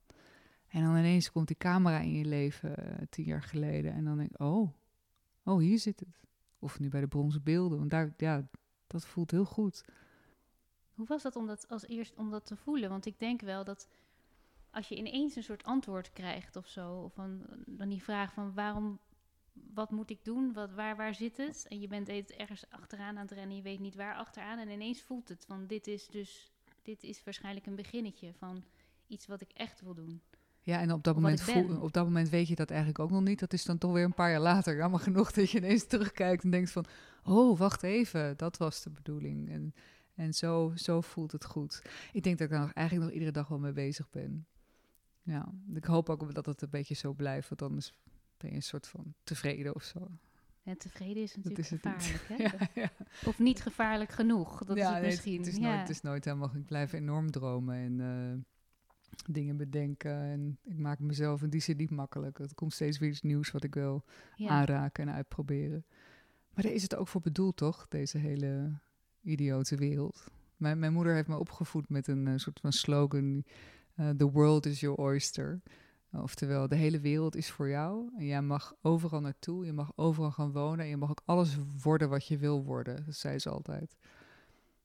En 0.68 0.84
dan 0.84 0.98
ineens 0.98 1.32
komt 1.32 1.48
die 1.48 1.58
camera 1.58 2.00
in 2.00 2.12
je 2.12 2.26
leven 2.26 2.78
eh, 2.78 3.06
tien 3.10 3.26
jaar 3.26 3.44
geleden. 3.44 3.94
En 3.94 4.04
dan 4.04 4.18
denk 4.18 4.30
ik, 4.30 4.40
oh, 4.40 4.74
oh, 5.44 5.60
hier 5.60 5.80
zit 5.80 6.00
het. 6.00 6.10
Of 6.60 6.80
nu 6.80 6.90
bij 6.90 7.02
de 7.02 7.08
bronzen 7.08 7.44
beelden. 7.44 7.78
Want 7.78 7.90
daar, 7.90 8.14
ja, 8.18 8.48
dat 8.88 9.06
voelt 9.06 9.32
heel 9.32 9.46
goed. 9.46 9.86
Hoe 10.94 11.08
was 11.08 11.24
dat 11.24 11.36
om 11.36 11.48
dat 11.48 11.68
als 11.68 11.88
eerst 11.88 12.16
om 12.16 12.30
dat 12.30 12.46
te 12.46 12.56
voelen? 12.56 12.90
Want 12.90 13.06
ik 13.06 13.20
denk 13.20 13.42
wel 13.42 13.64
dat 13.64 13.88
als 14.72 14.88
je 14.88 14.96
ineens 14.96 15.36
een 15.36 15.44
soort 15.44 15.64
antwoord 15.64 16.12
krijgt 16.12 16.56
of 16.56 16.68
zo, 16.68 16.94
of 16.94 17.18
een, 17.18 17.46
dan 17.66 17.90
die 17.90 18.04
vraag 18.04 18.34
van 18.34 18.54
waarom, 18.54 19.00
wat 19.74 19.92
moet 19.92 20.10
ik 20.10 20.24
doen, 20.24 20.54
wat, 20.54 20.72
waar, 20.74 20.96
waar 20.96 21.16
zit 21.16 21.38
het? 21.38 21.66
En 21.68 21.80
je 21.80 21.88
bent 21.88 22.10
ergens 22.10 22.64
achteraan 22.70 23.18
aan 23.18 23.26
het 23.28 23.32
rennen, 23.32 23.56
je 23.56 23.62
weet 23.62 23.80
niet 23.80 23.96
waar 23.96 24.16
achteraan. 24.16 24.60
En 24.60 24.70
ineens 24.70 25.02
voelt 25.02 25.30
het 25.30 25.46
van 25.46 25.68
dit 25.68 25.88
is 25.88 26.08
dus, 26.08 26.52
dit 26.82 27.04
is 27.04 27.24
waarschijnlijk 27.24 27.66
een 27.66 27.76
beginnetje 27.76 28.34
van 28.34 28.64
iets 29.08 29.28
wat 29.28 29.42
ik 29.42 29.52
echt 29.52 29.82
wil 29.82 29.94
doen. 29.94 30.22
Ja, 30.62 30.80
en 30.80 30.92
op 30.92 31.04
dat, 31.04 31.16
moment 31.16 31.42
voel, 31.42 31.82
op 31.82 31.94
dat 31.94 32.04
moment 32.04 32.30
weet 32.30 32.48
je 32.48 32.56
dat 32.56 32.70
eigenlijk 32.70 33.00
ook 33.00 33.12
nog 33.12 33.22
niet. 33.22 33.40
Dat 33.40 33.54
is 33.54 33.66
dan 33.66 33.78
toch 33.78 33.92
weer 33.92 34.04
een 34.04 34.14
paar 34.14 34.32
jaar 34.32 34.40
later. 34.40 34.76
Jammer 34.76 35.00
genoeg 35.00 35.32
dat 35.32 35.52
je 35.52 35.58
ineens 35.58 35.86
terugkijkt 35.86 36.44
en 36.44 36.50
denkt 36.52 36.72
van... 36.72 36.86
Oh, 37.24 37.58
wacht 37.58 37.84
even, 37.84 38.38
dat 38.38 38.58
was 38.58 38.82
de 38.82 38.90
bedoeling. 38.90 39.50
En, 39.50 39.74
en 40.16 40.34
zo, 40.34 40.72
zo 40.76 41.02
voelt 41.02 41.32
het 41.32 41.46
goed. 41.46 41.82
Ik 42.12 42.24
denk 42.24 42.38
dat 42.38 42.48
ik 42.48 42.54
daar 42.54 42.64
nog, 42.66 42.74
eigenlijk 42.74 43.06
nog 43.06 43.16
iedere 43.16 43.32
dag 43.34 43.48
wel 43.48 43.60
mee 43.60 43.72
bezig 43.72 44.10
ben. 44.10 44.48
Ja, 45.24 45.52
ik 45.74 45.86
hoop 45.86 46.10
ook 46.10 46.34
dat 46.34 46.46
het 46.46 46.62
een 46.62 46.70
beetje 46.70 46.96
zo 46.96 47.14
blijft. 47.14 47.50
Want 47.50 47.62
anders 47.62 47.94
ben 48.40 48.50
je 48.50 48.56
een 48.56 48.62
soort 48.62 48.88
van 48.88 49.14
tevreden 49.24 49.76
of 49.76 49.84
zo. 49.84 50.12
En 50.64 50.78
tevreden 50.78 51.24
is 51.24 51.36
natuurlijk 51.36 51.64
is 51.64 51.70
het 51.70 51.84
niet. 51.84 51.94
gevaarlijk, 51.94 52.28
hè? 52.28 52.58
Ja, 52.58 52.82
ja. 52.82 52.92
Of 53.26 53.40
niet 53.40 53.62
gevaarlijk 53.62 54.12
genoeg, 54.12 54.64
dat 54.64 54.78
is 54.78 54.84
ja, 54.84 54.92
het 54.92 55.02
nee, 55.02 55.12
misschien. 55.12 55.38
Het, 55.38 55.48
is 55.48 55.58
nooit, 55.58 55.80
het 55.80 55.90
is 55.90 56.02
nooit 56.02 56.26
helemaal... 56.26 56.56
Ik 56.56 56.66
blijf 56.66 56.94
enorm 56.94 57.32
dromen 57.32 57.76
en 57.76 58.00
eh, 58.00 58.60
dingen 59.26 59.58
bedenken. 59.58 60.12
En 60.12 60.58
ik 60.64 60.78
maak 60.78 61.00
mezelf 61.00 61.42
in 61.42 61.50
die 61.50 61.62
zin 61.62 61.78
niet 61.78 61.90
makkelijk. 61.90 62.40
Er 62.40 62.56
komt 62.56 62.74
steeds 62.74 62.98
weer 62.98 63.10
iets 63.10 63.22
nieuws 63.22 63.52
wat 63.52 63.64
ik 63.64 63.74
wil 63.74 64.04
aanraken 64.38 65.08
en 65.08 65.14
uitproberen. 65.14 65.86
Maar 66.54 66.64
daar 66.64 66.74
is 66.74 66.84
het 66.84 66.96
ook 66.96 67.08
voor 67.08 67.22
bedoeld, 67.22 67.58
toch? 67.58 67.88
Deze 67.88 68.18
hele 68.18 68.80
idiote 69.22 69.76
wereld. 69.76 70.32
Mijn, 70.56 70.80
mijn 70.80 70.94
moeder 70.94 71.14
heeft 71.14 71.28
me 71.28 71.38
opgevoed 71.38 71.90
met 71.90 72.08
een 72.08 72.28
eh, 72.28 72.34
soort 72.38 72.60
van 72.60 72.72
slogan: 72.72 73.44
eh, 73.96 74.10
The 74.10 74.32
world 74.32 74.66
is 74.66 74.80
your 74.80 74.98
oyster. 74.98 75.62
Oftewel, 76.12 76.68
de 76.68 76.76
hele 76.76 77.00
wereld 77.00 77.36
is 77.36 77.52
voor 77.52 77.70
jou 77.70 78.12
en 78.18 78.26
jij 78.26 78.42
mag 78.42 78.76
overal 78.82 79.22
naartoe, 79.22 79.66
je 79.66 79.74
mag 79.74 79.92
overal 79.96 80.32
gaan 80.32 80.52
wonen 80.52 80.80
en 80.80 80.90
je 80.90 80.98
mag 80.98 81.10
ook 81.10 81.22
alles 81.26 81.58
worden 81.82 82.10
wat 82.10 82.28
je 82.28 82.38
wil 82.38 82.64
worden. 82.64 83.06
Dat 83.06 83.16
zei 83.16 83.40
ze 83.40 83.50
altijd. 83.50 83.98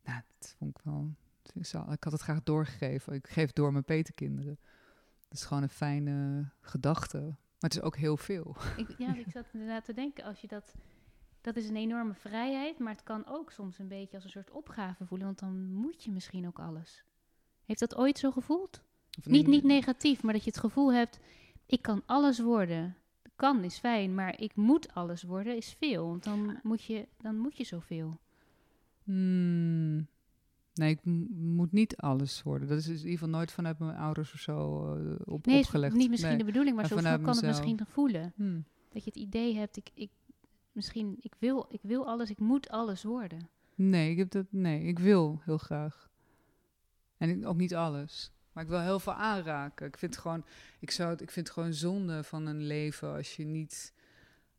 Nou, 0.05 0.21
dat 0.39 0.55
vond 0.59 0.79
ik 0.79 0.85
wel. 0.85 1.93
Ik 1.93 2.05
had 2.05 2.13
het 2.13 2.23
graag 2.23 2.43
doorgegeven. 2.43 3.13
Ik 3.13 3.29
geef 3.29 3.53
door 3.53 3.73
mijn 3.73 3.85
petekinderen. 3.85 4.59
Dat 5.29 5.39
is 5.39 5.45
gewoon 5.45 5.63
een 5.63 5.69
fijne 5.69 6.49
gedachte. 6.61 7.19
Maar 7.19 7.71
het 7.71 7.75
is 7.75 7.81
ook 7.81 7.97
heel 7.97 8.17
veel. 8.17 8.57
Ik, 8.77 8.95
ja, 8.99 9.17
ik 9.17 9.31
zat 9.31 9.47
inderdaad 9.53 9.85
te 9.85 9.93
denken, 9.93 10.25
als 10.25 10.41
je 10.41 10.47
dat 10.47 10.75
dat 11.45 11.57
is 11.57 11.69
een 11.69 11.77
enorme 11.77 12.15
vrijheid, 12.15 12.79
maar 12.79 12.93
het 12.93 13.03
kan 13.03 13.27
ook 13.27 13.51
soms 13.51 13.79
een 13.79 13.89
beetje 13.89 14.15
als 14.15 14.25
een 14.25 14.31
soort 14.31 14.51
opgave 14.51 15.07
voelen, 15.07 15.27
want 15.27 15.39
dan 15.39 15.73
moet 15.73 16.05
je 16.05 16.11
misschien 16.11 16.47
ook 16.47 16.59
alles. 16.59 17.05
Heeft 17.65 17.81
dat 17.81 17.97
ooit 17.97 18.19
zo 18.19 18.31
gevoeld? 18.31 18.83
Niet, 19.23 19.47
niet 19.47 19.65
negatief, 19.65 20.23
maar 20.23 20.33
dat 20.33 20.45
je 20.45 20.51
het 20.51 20.61
gevoel 20.61 20.93
hebt, 20.93 21.21
ik 21.67 21.83
kan 21.83 22.03
alles 22.07 22.41
worden. 22.41 22.97
Kan 23.37 23.65
is 23.65 23.79
fijn, 23.79 24.15
maar 24.15 24.41
ik 24.41 24.57
moet 24.57 24.95
alles 24.95 25.23
worden 25.23 25.57
is 25.57 25.75
veel, 25.79 26.07
want 26.07 26.25
dan 26.25 26.59
moet 26.63 26.85
je, 26.85 27.09
dan 27.21 27.39
moet 27.39 27.57
je 27.57 27.65
zoveel. 27.65 28.19
Hmm. 29.05 30.07
Nee, 30.75 30.91
ik 30.91 31.01
moet 31.35 31.73
niet 31.73 31.97
alles 31.97 32.43
worden. 32.43 32.69
Dat 32.69 32.79
is 32.79 32.87
in 32.87 32.95
ieder 32.95 33.11
geval 33.11 33.29
nooit 33.29 33.53
vanuit 33.53 33.79
mijn 33.79 33.97
ouders 33.97 34.33
of 34.33 34.41
zo 34.41 34.87
uh, 34.97 35.15
op, 35.25 35.47
nee, 35.47 35.59
opgelegd. 35.59 35.93
Nee, 35.93 36.03
niet 36.03 36.11
misschien 36.11 36.39
de 36.39 36.45
bedoeling, 36.45 36.77
maar 36.77 36.87
zo 36.87 36.95
kan 36.95 37.05
mezelf. 37.05 37.37
het 37.37 37.45
misschien 37.45 37.81
voelen. 37.87 38.33
Hmm. 38.37 38.65
Dat 38.93 39.05
je 39.05 39.11
het 39.11 39.19
idee 39.19 39.57
hebt, 39.57 39.77
ik, 39.77 39.91
ik, 39.95 40.11
misschien, 40.73 41.17
ik 41.21 41.35
wil, 41.39 41.67
ik 41.69 41.81
wil 41.83 42.07
alles, 42.07 42.31
ik 42.31 42.39
moet 42.39 42.69
alles 42.69 43.03
worden. 43.03 43.49
Nee, 43.75 44.11
ik 44.11 44.17
heb 44.17 44.31
dat, 44.31 44.47
nee, 44.51 44.83
ik 44.83 44.99
wil 44.99 45.41
heel 45.45 45.59
graag. 45.59 46.11
En 47.17 47.29
ik, 47.29 47.47
ook 47.47 47.57
niet 47.57 47.75
alles. 47.75 48.33
Maar 48.55 48.65
ik 48.65 48.69
wil 48.69 48.81
heel 48.81 49.01
veel 49.01 49.13
aanraken. 49.13 49.87
Ik 49.87 49.97
vind, 49.99 50.17
gewoon, 50.17 50.45
ik, 50.79 50.91
zou 50.91 51.11
het, 51.11 51.21
ik 51.21 51.31
vind 51.31 51.47
het 51.47 51.55
gewoon 51.57 51.73
zonde 51.73 52.25
van 52.25 52.47
een 52.47 52.63
leven 52.63 53.15
als 53.15 53.37
je 53.37 53.45
niet 53.45 53.93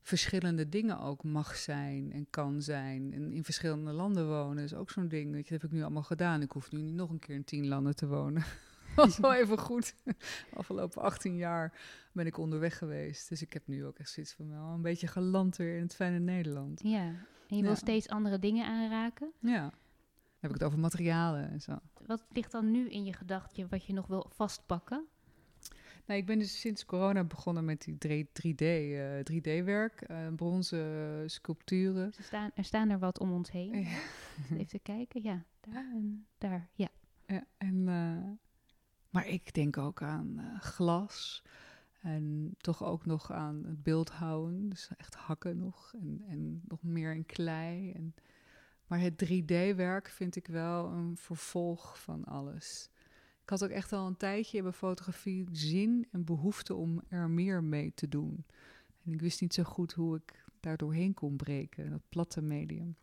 verschillende 0.01 0.69
dingen 0.69 0.99
ook 0.99 1.23
mag 1.23 1.55
zijn 1.55 2.11
en 2.11 2.27
kan 2.29 2.61
zijn. 2.61 3.13
En 3.13 3.31
in 3.31 3.43
verschillende 3.43 3.91
landen 3.91 4.27
wonen 4.27 4.63
is 4.63 4.73
ook 4.73 4.91
zo'n 4.91 5.07
ding. 5.07 5.35
Dat 5.35 5.47
heb 5.47 5.63
ik 5.63 5.71
nu 5.71 5.81
allemaal 5.81 6.03
gedaan. 6.03 6.41
Ik 6.41 6.51
hoef 6.51 6.71
nu 6.71 6.81
niet 6.81 6.93
nog 6.93 7.09
een 7.09 7.19
keer 7.19 7.35
in 7.35 7.43
tien 7.43 7.67
landen 7.67 7.95
te 7.95 8.07
wonen. 8.07 8.43
was 8.95 9.17
wel 9.17 9.33
even 9.33 9.57
goed. 9.57 9.95
Afgelopen 10.53 11.01
18 11.01 11.35
jaar 11.35 11.73
ben 12.11 12.25
ik 12.25 12.37
onderweg 12.37 12.77
geweest. 12.77 13.29
Dus 13.29 13.41
ik 13.41 13.53
heb 13.53 13.67
nu 13.67 13.85
ook 13.85 13.97
echt 13.97 14.09
zoiets 14.09 14.33
van 14.33 14.49
wel 14.49 14.73
een 14.73 14.81
beetje 14.81 15.07
geland 15.07 15.55
weer 15.55 15.75
in 15.75 15.81
het 15.81 15.95
fijne 15.95 16.19
Nederland. 16.19 16.81
Ja, 16.83 17.13
en 17.47 17.57
je 17.57 17.63
wil 17.63 17.75
steeds 17.75 18.07
andere 18.07 18.39
dingen 18.39 18.65
aanraken. 18.65 19.31
Ja. 19.39 19.73
Heb 20.45 20.53
ik 20.53 20.59
het 20.61 20.69
over 20.69 20.79
materialen 20.79 21.49
en 21.49 21.61
zo. 21.61 21.79
Wat 22.05 22.25
ligt 22.29 22.51
dan 22.51 22.71
nu 22.71 22.89
in 22.89 23.05
je 23.05 23.13
gedachtje 23.13 23.67
wat 23.67 23.85
je 23.85 23.93
nog 23.93 24.07
wil 24.07 24.31
vastpakken? 24.33 25.05
Nou, 26.05 26.19
ik 26.19 26.25
ben 26.25 26.39
dus 26.39 26.59
sinds 26.59 26.85
corona 26.85 27.23
begonnen 27.23 27.65
met 27.65 27.81
die 27.99 28.25
3D, 28.25 28.61
uh, 28.61 29.19
3D-werk, 29.19 30.09
uh, 30.11 30.27
bronzen 30.35 31.29
sculpturen. 31.29 32.13
Er 32.17 32.23
staan, 32.23 32.51
er 32.55 32.63
staan 32.63 32.89
er 32.89 32.99
wat 32.99 33.19
om 33.19 33.31
ons 33.31 33.51
heen. 33.51 33.73
Even 34.51 34.67
te 34.67 34.79
kijken, 34.79 35.23
ja, 35.23 35.45
daar 35.59 35.91
en 35.93 36.25
daar, 36.37 36.69
ja. 36.73 36.89
ja 37.27 37.43
en 37.57 37.75
uh, 37.75 38.31
maar 39.09 39.27
ik 39.27 39.53
denk 39.53 39.77
ook 39.77 40.01
aan 40.01 40.57
glas. 40.59 41.43
En 42.01 42.55
toch 42.57 42.83
ook 42.83 43.05
nog 43.05 43.31
aan 43.31 43.63
het 43.65 43.83
beeldhouden. 43.83 44.69
Dus 44.69 44.89
echt 44.97 45.15
hakken 45.15 45.57
nog. 45.57 45.93
En, 45.93 46.23
en 46.27 46.61
nog 46.67 46.83
meer 46.83 47.13
in 47.13 47.25
klei. 47.25 47.91
En, 47.91 48.15
maar 48.87 48.99
het 48.99 49.25
3D-werk 49.25 50.09
vind 50.09 50.35
ik 50.35 50.47
wel 50.47 50.87
een 50.87 51.17
vervolg 51.17 52.01
van 52.01 52.25
alles. 52.25 52.89
Ik 53.41 53.49
had 53.49 53.63
ook 53.63 53.69
echt 53.69 53.93
al 53.93 54.07
een 54.07 54.17
tijdje 54.17 54.57
in 54.57 54.63
mijn 54.63 54.75
fotografie 54.75 55.47
zin 55.51 56.07
en 56.11 56.23
behoefte 56.23 56.73
om 56.73 57.01
er 57.07 57.29
meer 57.29 57.63
mee 57.63 57.93
te 57.93 58.07
doen. 58.07 58.45
En 59.03 59.13
ik 59.13 59.21
wist 59.21 59.41
niet 59.41 59.53
zo 59.53 59.63
goed 59.63 59.93
hoe 59.93 60.15
ik 60.15 60.43
daar 60.59 60.77
doorheen 60.77 61.13
kon 61.13 61.35
breken, 61.35 61.89
dat 61.89 62.01
platte 62.09 62.41
medium. 62.41 62.95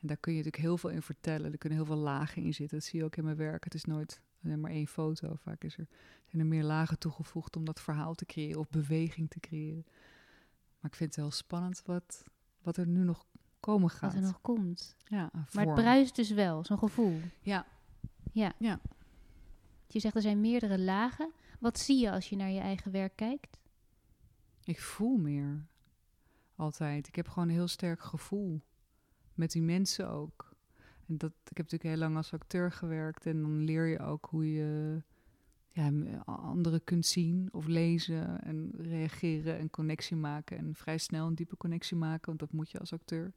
En 0.00 0.06
daar 0.06 0.16
kun 0.16 0.32
je 0.32 0.38
natuurlijk 0.38 0.64
heel 0.64 0.78
veel 0.78 0.90
in 0.90 1.02
vertellen. 1.02 1.52
Er 1.52 1.58
kunnen 1.58 1.78
heel 1.78 1.86
veel 1.86 1.96
lagen 1.96 2.42
in 2.42 2.54
zitten. 2.54 2.78
Dat 2.78 2.86
zie 2.86 2.98
je 2.98 3.04
ook 3.04 3.16
in 3.16 3.24
mijn 3.24 3.36
werk. 3.36 3.64
Het 3.64 3.74
is 3.74 3.84
nooit 3.84 4.20
alleen 4.44 4.60
maar 4.60 4.70
één 4.70 4.86
foto. 4.86 5.34
Vaak 5.34 5.64
is 5.64 5.78
er, 5.78 5.86
zijn 6.26 6.42
er 6.42 6.48
meer 6.48 6.64
lagen 6.64 6.98
toegevoegd 6.98 7.56
om 7.56 7.64
dat 7.64 7.80
verhaal 7.80 8.14
te 8.14 8.26
creëren 8.26 8.60
of 8.60 8.70
beweging 8.70 9.30
te 9.30 9.40
creëren. 9.40 9.86
Maar 10.80 10.90
ik 10.90 10.96
vind 10.96 11.14
het 11.14 11.24
wel 11.24 11.30
spannend 11.30 11.82
wat, 11.84 12.24
wat 12.62 12.76
er 12.76 12.86
nu 12.86 13.04
nog 13.04 13.26
komen 13.66 13.90
gaat. 13.90 14.12
Wat 14.12 14.22
er 14.22 14.26
nog 14.26 14.40
komt. 14.40 14.96
Ja, 15.04 15.30
maar 15.52 15.66
het 15.66 15.74
bruist 15.74 16.16
dus 16.16 16.30
wel, 16.30 16.64
zo'n 16.64 16.78
gevoel. 16.78 17.20
Ja. 17.40 17.66
Ja. 18.32 18.52
ja. 18.58 18.80
Je 19.86 20.00
zegt 20.00 20.14
er 20.14 20.22
zijn 20.22 20.40
meerdere 20.40 20.78
lagen. 20.78 21.32
Wat 21.60 21.78
zie 21.78 22.00
je 22.00 22.10
als 22.10 22.28
je 22.28 22.36
naar 22.36 22.50
je 22.50 22.60
eigen 22.60 22.92
werk 22.92 23.16
kijkt? 23.16 23.58
Ik 24.64 24.80
voel 24.80 25.16
meer. 25.16 25.66
Altijd. 26.56 27.08
Ik 27.08 27.16
heb 27.16 27.28
gewoon 27.28 27.48
een 27.48 27.54
heel 27.54 27.68
sterk 27.68 28.02
gevoel. 28.02 28.60
Met 29.34 29.50
die 29.50 29.62
mensen 29.62 30.08
ook. 30.10 30.54
En 31.06 31.18
dat, 31.18 31.30
ik 31.30 31.56
heb 31.56 31.70
natuurlijk 31.70 31.82
heel 31.82 31.98
lang 31.98 32.16
als 32.16 32.32
acteur 32.32 32.72
gewerkt 32.72 33.26
en 33.26 33.40
dan 33.40 33.64
leer 33.64 33.86
je 33.86 33.98
ook 33.98 34.26
hoe 34.30 34.52
je 34.52 35.02
ja, 35.70 35.92
anderen 36.24 36.84
kunt 36.84 37.06
zien 37.06 37.48
of 37.52 37.66
lezen 37.66 38.42
en 38.42 38.70
reageren 38.76 39.58
en 39.58 39.70
connectie 39.70 40.16
maken. 40.16 40.58
En 40.58 40.74
vrij 40.74 40.98
snel 40.98 41.26
een 41.26 41.34
diepe 41.34 41.56
connectie 41.56 41.96
maken, 41.96 42.26
want 42.26 42.38
dat 42.38 42.52
moet 42.52 42.70
je 42.70 42.78
als 42.78 42.92
acteur. 42.92 43.32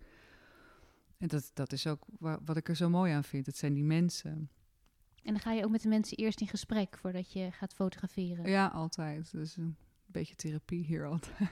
En 1.19 1.27
dat, 1.27 1.51
dat 1.53 1.71
is 1.71 1.87
ook 1.87 2.05
wat 2.19 2.57
ik 2.57 2.69
er 2.69 2.75
zo 2.75 2.89
mooi 2.89 3.13
aan 3.13 3.23
vind. 3.23 3.45
Het 3.45 3.57
zijn 3.57 3.73
die 3.73 3.83
mensen. 3.83 4.49
En 5.23 5.31
dan 5.33 5.39
ga 5.39 5.51
je 5.51 5.63
ook 5.63 5.71
met 5.71 5.81
de 5.81 5.87
mensen 5.87 6.17
eerst 6.17 6.41
in 6.41 6.47
gesprek 6.47 6.97
voordat 6.97 7.31
je 7.31 7.51
gaat 7.51 7.73
fotograferen? 7.73 8.49
Ja, 8.49 8.67
altijd. 8.67 9.31
Dus 9.31 9.57
een 9.57 9.75
beetje 10.05 10.35
therapie 10.35 10.83
hier 10.83 11.05
altijd. 11.05 11.49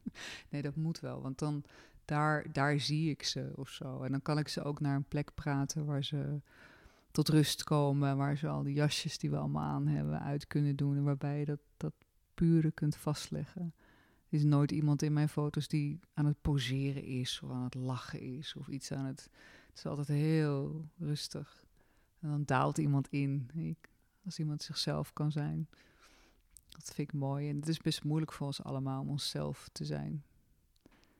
nee, 0.50 0.62
dat 0.62 0.76
moet 0.76 1.00
wel, 1.00 1.22
want 1.22 1.38
dan 1.38 1.64
daar, 2.04 2.52
daar 2.52 2.80
zie 2.80 3.10
ik 3.10 3.22
ze 3.22 3.52
of 3.54 3.68
zo. 3.68 4.02
En 4.02 4.10
dan 4.10 4.22
kan 4.22 4.38
ik 4.38 4.48
ze 4.48 4.62
ook 4.62 4.80
naar 4.80 4.96
een 4.96 5.08
plek 5.08 5.34
praten 5.34 5.84
waar 5.84 6.04
ze 6.04 6.40
tot 7.10 7.28
rust 7.28 7.64
komen, 7.64 8.16
waar 8.16 8.36
ze 8.36 8.48
al 8.48 8.62
die 8.62 8.74
jasjes 8.74 9.18
die 9.18 9.30
we 9.30 9.36
allemaal 9.36 9.62
aan 9.62 9.86
hebben 9.86 10.20
uit 10.20 10.46
kunnen 10.46 10.76
doen 10.76 10.96
en 10.96 11.04
waarbij 11.04 11.38
je 11.38 11.44
dat, 11.44 11.60
dat 11.76 11.92
pure 12.34 12.70
kunt 12.70 12.96
vastleggen. 12.96 13.74
Er 14.30 14.36
is 14.36 14.44
nooit 14.44 14.70
iemand 14.70 15.02
in 15.02 15.12
mijn 15.12 15.28
foto's 15.28 15.68
die 15.68 16.00
aan 16.14 16.26
het 16.26 16.40
poseren 16.40 17.04
is 17.04 17.40
of 17.42 17.50
aan 17.50 17.64
het 17.64 17.74
lachen 17.74 18.20
is 18.20 18.54
of 18.56 18.68
iets 18.68 18.92
aan 18.92 19.04
het. 19.04 19.28
Het 19.68 19.78
is 19.78 19.86
altijd 19.86 20.08
heel 20.08 20.88
rustig. 20.98 21.64
En 22.20 22.28
dan 22.28 22.44
daalt 22.44 22.78
iemand 22.78 23.08
in. 23.08 23.50
Ik, 23.54 23.88
als 24.24 24.38
iemand 24.38 24.62
zichzelf 24.62 25.12
kan 25.12 25.32
zijn. 25.32 25.68
Dat 26.68 26.94
vind 26.94 27.12
ik 27.12 27.12
mooi. 27.12 27.48
En 27.48 27.56
het 27.56 27.68
is 27.68 27.78
best 27.78 28.04
moeilijk 28.04 28.32
voor 28.32 28.46
ons 28.46 28.62
allemaal 28.62 29.00
om 29.00 29.08
onszelf 29.08 29.68
te 29.72 29.84
zijn. 29.84 30.24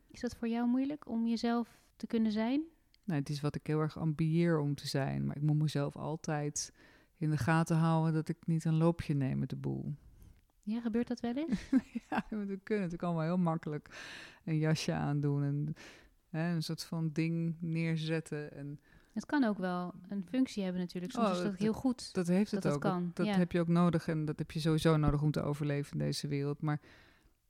Is 0.07 0.21
dat 0.21 0.37
voor 0.37 0.49
jou 0.49 0.69
moeilijk 0.69 1.09
om 1.09 1.26
jezelf 1.26 1.81
te 1.97 2.07
kunnen 2.07 2.33
zijn? 2.33 2.62
Nee, 3.05 3.19
het 3.19 3.29
is 3.29 3.40
wat 3.40 3.55
ik 3.55 3.67
heel 3.67 3.81
erg 3.81 3.99
ambieer 3.99 4.59
om 4.59 4.75
te 4.75 4.87
zijn. 4.87 5.26
Maar 5.26 5.37
ik 5.37 5.43
moet 5.43 5.59
mezelf 5.59 5.97
altijd 5.97 6.73
in 7.17 7.31
de 7.31 7.37
gaten 7.37 7.76
houden 7.76 8.12
dat 8.12 8.29
ik 8.29 8.47
niet 8.47 8.64
een 8.64 8.76
loopje 8.76 9.14
neem 9.14 9.38
met 9.38 9.49
de 9.49 9.57
boel. 9.57 9.95
Ja, 10.62 10.81
gebeurt 10.81 11.09
dat 11.09 11.21
wel 11.21 11.35
eens? 11.35 11.61
ja, 12.09 12.25
we 12.29 12.37
kunnen 12.37 12.85
natuurlijk 12.85 13.02
allemaal 13.02 13.25
heel 13.25 13.38
makkelijk 13.38 13.88
een 14.45 14.59
jasje 14.59 14.93
aandoen 14.93 15.43
en 15.43 15.75
hè, 16.29 16.55
een 16.55 16.62
soort 16.62 16.85
van 16.85 17.11
ding 17.12 17.57
neerzetten. 17.61 18.52
En 18.52 18.81
het 19.12 19.26
kan 19.26 19.45
ook 19.45 19.59
wel 19.59 19.95
een 20.09 20.26
functie 20.29 20.62
hebben 20.62 20.81
natuurlijk. 20.81 21.12
Soms 21.12 21.29
oh, 21.29 21.37
is 21.37 21.43
dat, 21.43 21.57
heel 21.57 21.73
goed. 21.73 22.14
Dat 22.14 22.26
heeft 22.26 22.50
het 22.50 22.67
ook. 22.67 22.81
kan. 22.81 23.11
Dat, 23.14 23.26
heb 23.26 23.52
je 23.52 23.61
ook 23.61 23.69
nodig 23.69 24.09
en 24.09 24.25
dat 24.25 24.38
heb 24.38 24.50
je 24.50 24.61
sowieso 24.61 24.97
nodig 24.97 25.23
om 25.23 25.31
te 25.31 25.43
overleven 25.43 25.93
in 25.93 25.99
deze 25.99 26.29
wereld. 26.29 26.61
Maar 26.61 26.81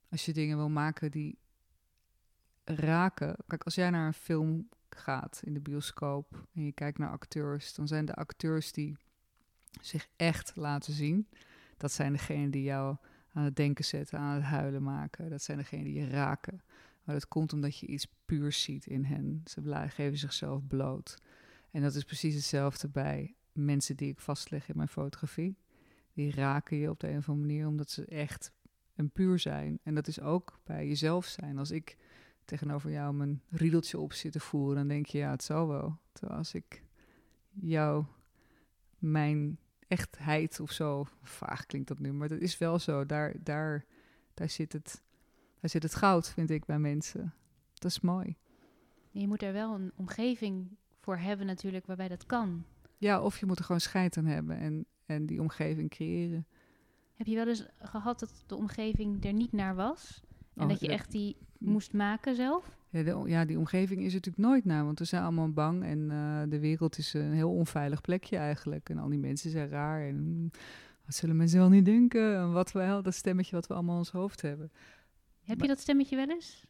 als 0.09 0.25
je 0.25 0.33
dingen 0.33 0.57
wil 0.57 0.69
maken 0.69 1.11
die 1.11 1.37
raken. 2.63 3.35
Kijk, 3.47 3.63
als 3.63 3.75
jij 3.75 3.89
naar 3.89 4.07
een 4.07 4.13
film 4.13 4.69
gaat 4.89 5.41
in 5.43 5.53
de 5.53 5.59
bioscoop 5.59 6.47
en 6.53 6.65
je 6.65 6.71
kijkt 6.71 6.97
naar 6.97 7.09
acteurs, 7.09 7.73
dan 7.73 7.87
zijn 7.87 8.05
de 8.05 8.13
acteurs 8.13 8.71
die 8.71 8.97
zich 9.81 10.07
echt 10.15 10.51
laten 10.55 10.93
zien. 10.93 11.27
Dat 11.81 11.91
zijn 11.91 12.11
degenen 12.11 12.51
die 12.51 12.63
jou 12.63 12.97
aan 13.33 13.43
het 13.43 13.55
denken 13.55 13.85
zetten, 13.85 14.19
aan 14.19 14.35
het 14.35 14.43
huilen 14.43 14.83
maken. 14.83 15.29
Dat 15.29 15.41
zijn 15.41 15.57
degenen 15.57 15.85
die 15.85 15.93
je 15.93 16.07
raken. 16.07 16.61
Maar 17.03 17.15
dat 17.15 17.27
komt 17.27 17.53
omdat 17.53 17.77
je 17.77 17.87
iets 17.87 18.07
puurs 18.25 18.61
ziet 18.61 18.85
in 18.85 19.03
hen. 19.03 19.41
Ze 19.45 19.85
geven 19.87 20.17
zichzelf 20.17 20.67
bloot. 20.67 21.21
En 21.71 21.81
dat 21.81 21.95
is 21.95 22.03
precies 22.03 22.35
hetzelfde 22.35 22.87
bij 22.87 23.35
mensen 23.51 23.95
die 23.95 24.09
ik 24.09 24.19
vastleg 24.19 24.69
in 24.69 24.77
mijn 24.77 24.87
fotografie. 24.87 25.57
Die 26.13 26.31
raken 26.31 26.77
je 26.77 26.89
op 26.89 26.99
de 26.99 27.09
een 27.09 27.17
of 27.17 27.29
andere 27.29 27.47
manier 27.47 27.67
omdat 27.67 27.89
ze 27.89 28.05
echt 28.05 28.51
en 28.95 29.09
puur 29.09 29.39
zijn. 29.39 29.79
En 29.83 29.95
dat 29.95 30.07
is 30.07 30.19
ook 30.19 30.59
bij 30.63 30.87
jezelf 30.87 31.25
zijn. 31.25 31.57
Als 31.57 31.71
ik 31.71 31.97
tegenover 32.45 32.91
jou 32.91 33.13
mijn 33.13 33.41
riedeltje 33.49 33.99
op 33.99 34.13
zitten 34.13 34.41
voeren, 34.41 34.75
dan 34.75 34.87
denk 34.87 35.05
je, 35.05 35.17
ja, 35.17 35.31
het 35.31 35.43
zal 35.43 35.67
wel. 35.67 35.99
Terwijl 36.11 36.37
als 36.37 36.53
ik 36.53 36.83
jou, 37.51 38.05
mijn 38.97 39.57
echtheid 39.91 40.59
of 40.59 40.71
zo, 40.71 41.07
vaag 41.21 41.65
klinkt 41.65 41.87
dat 41.87 41.99
nu, 41.99 42.13
maar 42.13 42.27
dat 42.27 42.39
is 42.39 42.57
wel 42.57 42.79
zo. 42.79 43.05
Daar, 43.05 43.33
daar, 43.43 43.85
daar, 44.33 44.49
zit 44.49 44.73
het, 44.73 45.03
daar 45.59 45.69
zit 45.69 45.83
het 45.83 45.95
goud, 45.95 46.29
vind 46.29 46.49
ik, 46.49 46.65
bij 46.65 46.79
mensen. 46.79 47.33
Dat 47.73 47.91
is 47.91 47.99
mooi. 47.99 48.35
Je 49.11 49.27
moet 49.27 49.41
er 49.41 49.53
wel 49.53 49.73
een 49.73 49.91
omgeving 49.95 50.77
voor 50.99 51.17
hebben 51.17 51.45
natuurlijk, 51.45 51.85
waarbij 51.85 52.07
dat 52.07 52.25
kan. 52.25 52.65
Ja, 52.97 53.21
of 53.21 53.39
je 53.39 53.45
moet 53.45 53.59
er 53.59 53.65
gewoon 53.65 53.81
scheid 53.81 54.17
aan 54.17 54.25
hebben 54.25 54.57
en, 54.57 54.85
en 55.05 55.25
die 55.25 55.41
omgeving 55.41 55.89
creëren. 55.89 56.47
Heb 57.15 57.27
je 57.27 57.35
wel 57.35 57.47
eens 57.47 57.65
gehad 57.79 58.19
dat 58.19 58.43
de 58.47 58.55
omgeving 58.55 59.25
er 59.25 59.33
niet 59.33 59.51
naar 59.51 59.75
was? 59.75 60.23
En 60.61 60.67
Oh, 60.67 60.71
dat 60.73 60.79
je 60.81 60.87
echt 60.87 61.11
die 61.11 61.35
moest 61.57 61.93
maken 61.93 62.35
zelf? 62.35 62.77
Ja, 62.89 63.03
de- 63.03 63.23
ja, 63.29 63.45
die 63.45 63.57
omgeving 63.57 63.99
is 64.01 64.07
er 64.07 64.13
natuurlijk 64.15 64.43
nooit 64.47 64.65
naar, 64.65 64.85
want 64.85 64.99
we 64.99 65.05
zijn 65.05 65.23
allemaal 65.23 65.51
bang 65.51 65.83
en 65.83 66.11
eh, 66.11 66.41
de 66.49 66.59
wereld 66.59 66.97
is 66.97 67.13
een 67.13 67.31
heel 67.33 67.51
onveilig 67.51 68.01
plekje 68.01 68.37
eigenlijk. 68.37 68.89
En 68.89 68.97
al 68.97 69.09
die 69.09 69.19
mensen 69.19 69.51
zijn 69.51 69.69
raar 69.69 70.07
en 70.07 70.51
wat 71.05 71.15
zullen 71.15 71.35
mensen 71.35 71.59
wel 71.59 71.69
niet 71.69 71.85
denken? 71.85 72.35
En 72.37 72.51
wat 72.51 72.71
we, 72.71 72.99
dat 73.03 73.13
stemmetje 73.15 73.55
wat 73.55 73.67
we 73.67 73.73
allemaal 73.73 73.93
in 73.93 73.99
ons 73.99 74.11
hoofd 74.11 74.41
hebben. 74.41 74.71
Heb 75.43 75.57
Maar- 75.57 75.67
je 75.67 75.73
dat 75.73 75.81
stemmetje 75.81 76.15
wel 76.15 76.29
eens? 76.29 76.65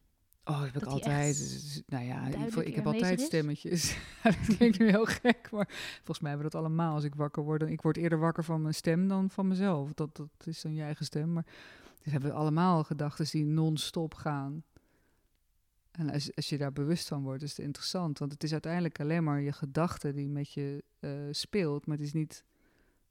Oh, 0.46 0.58
heb 0.60 0.68
ik 0.68 0.74
Dat 0.74 0.84
die 0.84 0.92
altijd. 0.92 1.84
Nou 1.88 2.06
ja, 2.06 2.28
ik 2.64 2.76
heb 2.76 2.86
altijd 2.86 3.22
stemmetjes. 3.22 3.98
Dat 4.24 4.56
klinkt 4.58 4.80
nu 4.80 4.90
heel 4.90 5.06
gek, 5.06 5.50
maar 5.52 5.68
volgens 5.96 6.20
mij 6.20 6.30
hebben 6.30 6.48
we 6.48 6.54
dat 6.54 6.62
allemaal 6.62 6.94
als 6.94 7.04
ik 7.04 7.16
wakker 7.16 7.44
word. 7.44 7.62
Ik 7.62 7.82
word 7.82 7.98
eerder 7.98 8.20
wakker 8.20 8.44
van 8.44 8.62
mijn 8.62 8.74
stem 8.74 9.08
dan 9.08 9.30
van 9.30 9.48
mezelf. 9.48 9.94
Dat, 9.94 10.16
dat 10.16 10.28
is 10.46 10.62
dan 10.62 10.74
je 10.76 10.82
eigen 10.82 11.06
stem. 11.06 11.34
Maar 11.34 11.46
dus 12.04 12.12
hebben 12.12 12.30
we 12.30 12.36
allemaal 12.36 12.84
gedachten 12.84 13.26
die 13.32 13.46
non-stop 13.46 14.14
gaan. 14.14 14.64
En 15.92 16.10
als, 16.10 16.36
als 16.36 16.50
je 16.50 16.58
daar 16.58 16.74
bewust 16.74 17.08
van 17.08 17.24
wordt, 17.24 17.44
is 17.44 17.50
het 17.50 17.66
interessant. 17.66 18.20
Want 18.20 18.32
het 18.32 18.44
is 18.44 18.52
uiteindelijk 18.52 19.00
alleen 19.00 19.24
maar 19.24 19.42
je 19.42 19.52
gedachte 19.52 20.14
die 20.14 20.30
met 20.30 20.54
je 20.54 20.84
eh, 21.00 21.12
speelt. 21.32 21.86
Maar 21.86 21.98
het 21.98 22.06
is 22.06 22.14
niet 22.14 22.44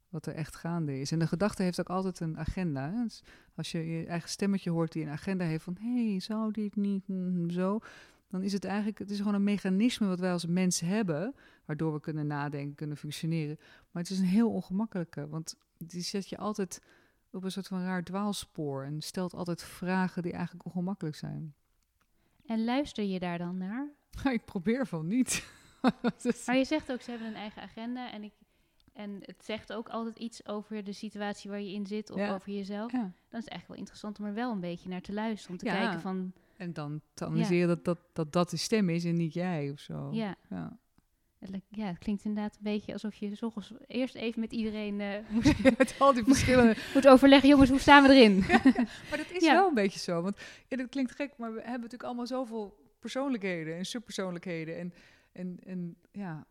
wat 0.09 0.25
er 0.25 0.33
echt 0.33 0.55
gaande 0.55 0.99
is. 0.99 1.11
En 1.11 1.19
de 1.19 1.27
gedachte 1.27 1.63
heeft 1.63 1.79
ook 1.79 1.89
altijd 1.89 2.19
een 2.19 2.37
agenda. 2.37 3.03
Dus 3.03 3.23
als 3.55 3.71
je 3.71 3.85
je 3.85 4.05
eigen 4.05 4.29
stemmetje 4.29 4.69
hoort 4.69 4.91
die 4.91 5.03
een 5.03 5.09
agenda 5.09 5.45
heeft 5.45 5.63
van... 5.63 5.77
hé, 5.79 6.09
hey, 6.09 6.19
zou 6.19 6.51
dit 6.51 6.75
niet 6.75 7.07
mm, 7.07 7.49
zo? 7.49 7.79
Dan 8.27 8.43
is 8.43 8.53
het 8.53 8.65
eigenlijk... 8.65 8.99
Het 8.99 9.09
is 9.09 9.17
gewoon 9.17 9.33
een 9.33 9.43
mechanisme 9.43 10.07
wat 10.07 10.19
wij 10.19 10.31
als 10.31 10.45
mens 10.45 10.79
hebben... 10.79 11.35
waardoor 11.65 11.93
we 11.93 11.99
kunnen 11.99 12.27
nadenken, 12.27 12.75
kunnen 12.75 12.97
functioneren. 12.97 13.57
Maar 13.91 14.03
het 14.03 14.11
is 14.11 14.19
een 14.19 14.25
heel 14.25 14.51
ongemakkelijke. 14.51 15.27
Want 15.27 15.55
die 15.77 16.01
zet 16.01 16.29
je 16.29 16.37
altijd 16.37 16.81
op 17.31 17.43
een 17.43 17.51
soort 17.51 17.67
van 17.67 17.83
raar 17.83 18.03
dwaalspoor... 18.03 18.83
en 18.83 19.01
stelt 19.01 19.33
altijd 19.33 19.63
vragen 19.63 20.21
die 20.21 20.31
eigenlijk 20.33 20.65
ongemakkelijk 20.65 21.15
zijn. 21.15 21.53
En 22.45 22.63
luister 22.63 23.03
je 23.03 23.19
daar 23.19 23.37
dan 23.37 23.57
naar? 23.57 23.87
ik 24.33 24.45
probeer 24.45 24.87
van 24.87 25.07
niet. 25.07 25.43
Dus- 26.23 26.45
Maar 26.45 26.57
je 26.57 26.65
zegt 26.65 26.91
ook, 26.91 27.01
ze 27.01 27.09
hebben 27.09 27.27
een 27.27 27.35
eigen 27.35 27.61
agenda. 27.61 28.11
En, 28.11 28.23
ik, 28.23 28.33
en 28.93 29.17
het 29.21 29.45
zegt 29.45 29.73
ook 29.73 29.89
altijd 29.89 30.17
iets 30.19 30.45
over 30.47 30.83
de 30.83 30.93
situatie 30.93 31.49
waar 31.49 31.61
je 31.61 31.73
in 31.73 31.85
zit 31.87 32.11
of 32.11 32.19
Ja. 32.19 32.33
over 32.33 32.51
jezelf. 32.51 32.91
ja. 32.91 32.97
Dan 32.99 33.39
is 33.39 33.45
het 33.45 33.49
eigenlijk 33.49 33.67
wel 33.67 33.77
interessant 33.77 34.19
om 34.19 34.25
er 34.25 34.33
wel 34.33 34.51
een 34.51 34.59
beetje 34.59 34.89
naar 34.89 35.01
te 35.01 35.13
luisteren. 35.13 35.51
Om 35.51 35.57
te 35.57 35.65
Ja. 35.65 35.77
kijken 35.77 36.01
van, 36.01 36.31
En 36.57 36.73
dan 36.73 37.01
te 37.13 37.25
analyseren 37.25 37.67
dat, 37.67 37.85
dat, 37.85 37.99
dat 38.13 38.31
dat 38.33 38.49
de 38.49 38.57
stem 38.57 38.89
is 38.89 39.05
en 39.05 39.15
niet 39.15 39.33
jij 39.33 39.71
of 39.71 39.79
zo. 39.79 40.09
ja, 40.11 40.35
ja. 41.69 41.85
het, 41.85 41.97
klinkt 41.97 42.23
inderdaad 42.23 42.55
een 42.55 42.63
beetje 42.63 42.93
alsof 42.93 43.15
je 43.15 43.35
's 43.35 43.41
ochtends 43.41 43.73
eerst 43.87 44.15
even 44.15 44.39
met 44.39 44.51
iedereen 44.51 45.01
eh, 45.01 45.29
moet, 45.33 45.77
Met 45.77 45.95
al 45.99 46.13
die 46.13 46.23
verschillende 46.23 46.75
moet 46.93 47.07
overleggen. 47.07 47.49
Jongens, 47.49 47.69
hoe 47.69 47.79
staan 47.79 48.03
we 48.03 48.13
erin? 48.13 48.37
Maar 49.09 49.17
dat 49.17 49.31
is 49.31 49.43
wel 49.57 49.67
een 49.67 49.73
beetje 49.73 49.99
zo. 49.99 50.21
Want 50.21 50.39
ja, 50.67 50.77
dat 50.77 50.89
klinkt 50.89 51.11
gek, 51.11 51.37
maar 51.37 51.53
we 51.53 51.59
hebben 51.59 51.81
natuurlijk 51.81 52.03
allemaal 52.03 52.27
zoveel 52.27 52.95
persoonlijkheden 52.99 53.75
en 53.75 53.85
subpersoonlijkheden. 53.85 54.77
En, 54.77 54.93
en, 55.31 55.59
en 55.63 55.97
ja, 56.11 56.45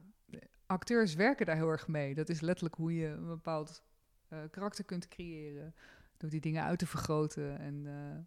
acteurs 0.66 1.14
werken 1.14 1.46
daar 1.46 1.56
heel 1.56 1.68
erg 1.68 1.88
mee. 1.88 2.14
Dat 2.14 2.28
is 2.28 2.40
letterlijk 2.40 2.74
hoe 2.74 2.94
je 2.94 3.06
een 3.06 3.26
bepaald 3.26 3.82
eh, 4.28 4.38
karakter 4.50 4.84
kunt 4.84 5.08
creëren. 5.08 5.74
Door 6.16 6.30
die 6.30 6.40
dingen 6.40 6.62
uit 6.62 6.78
te 6.78 6.86
vergroten. 6.86 7.58
En, 7.58 7.86
eh, 7.86 8.24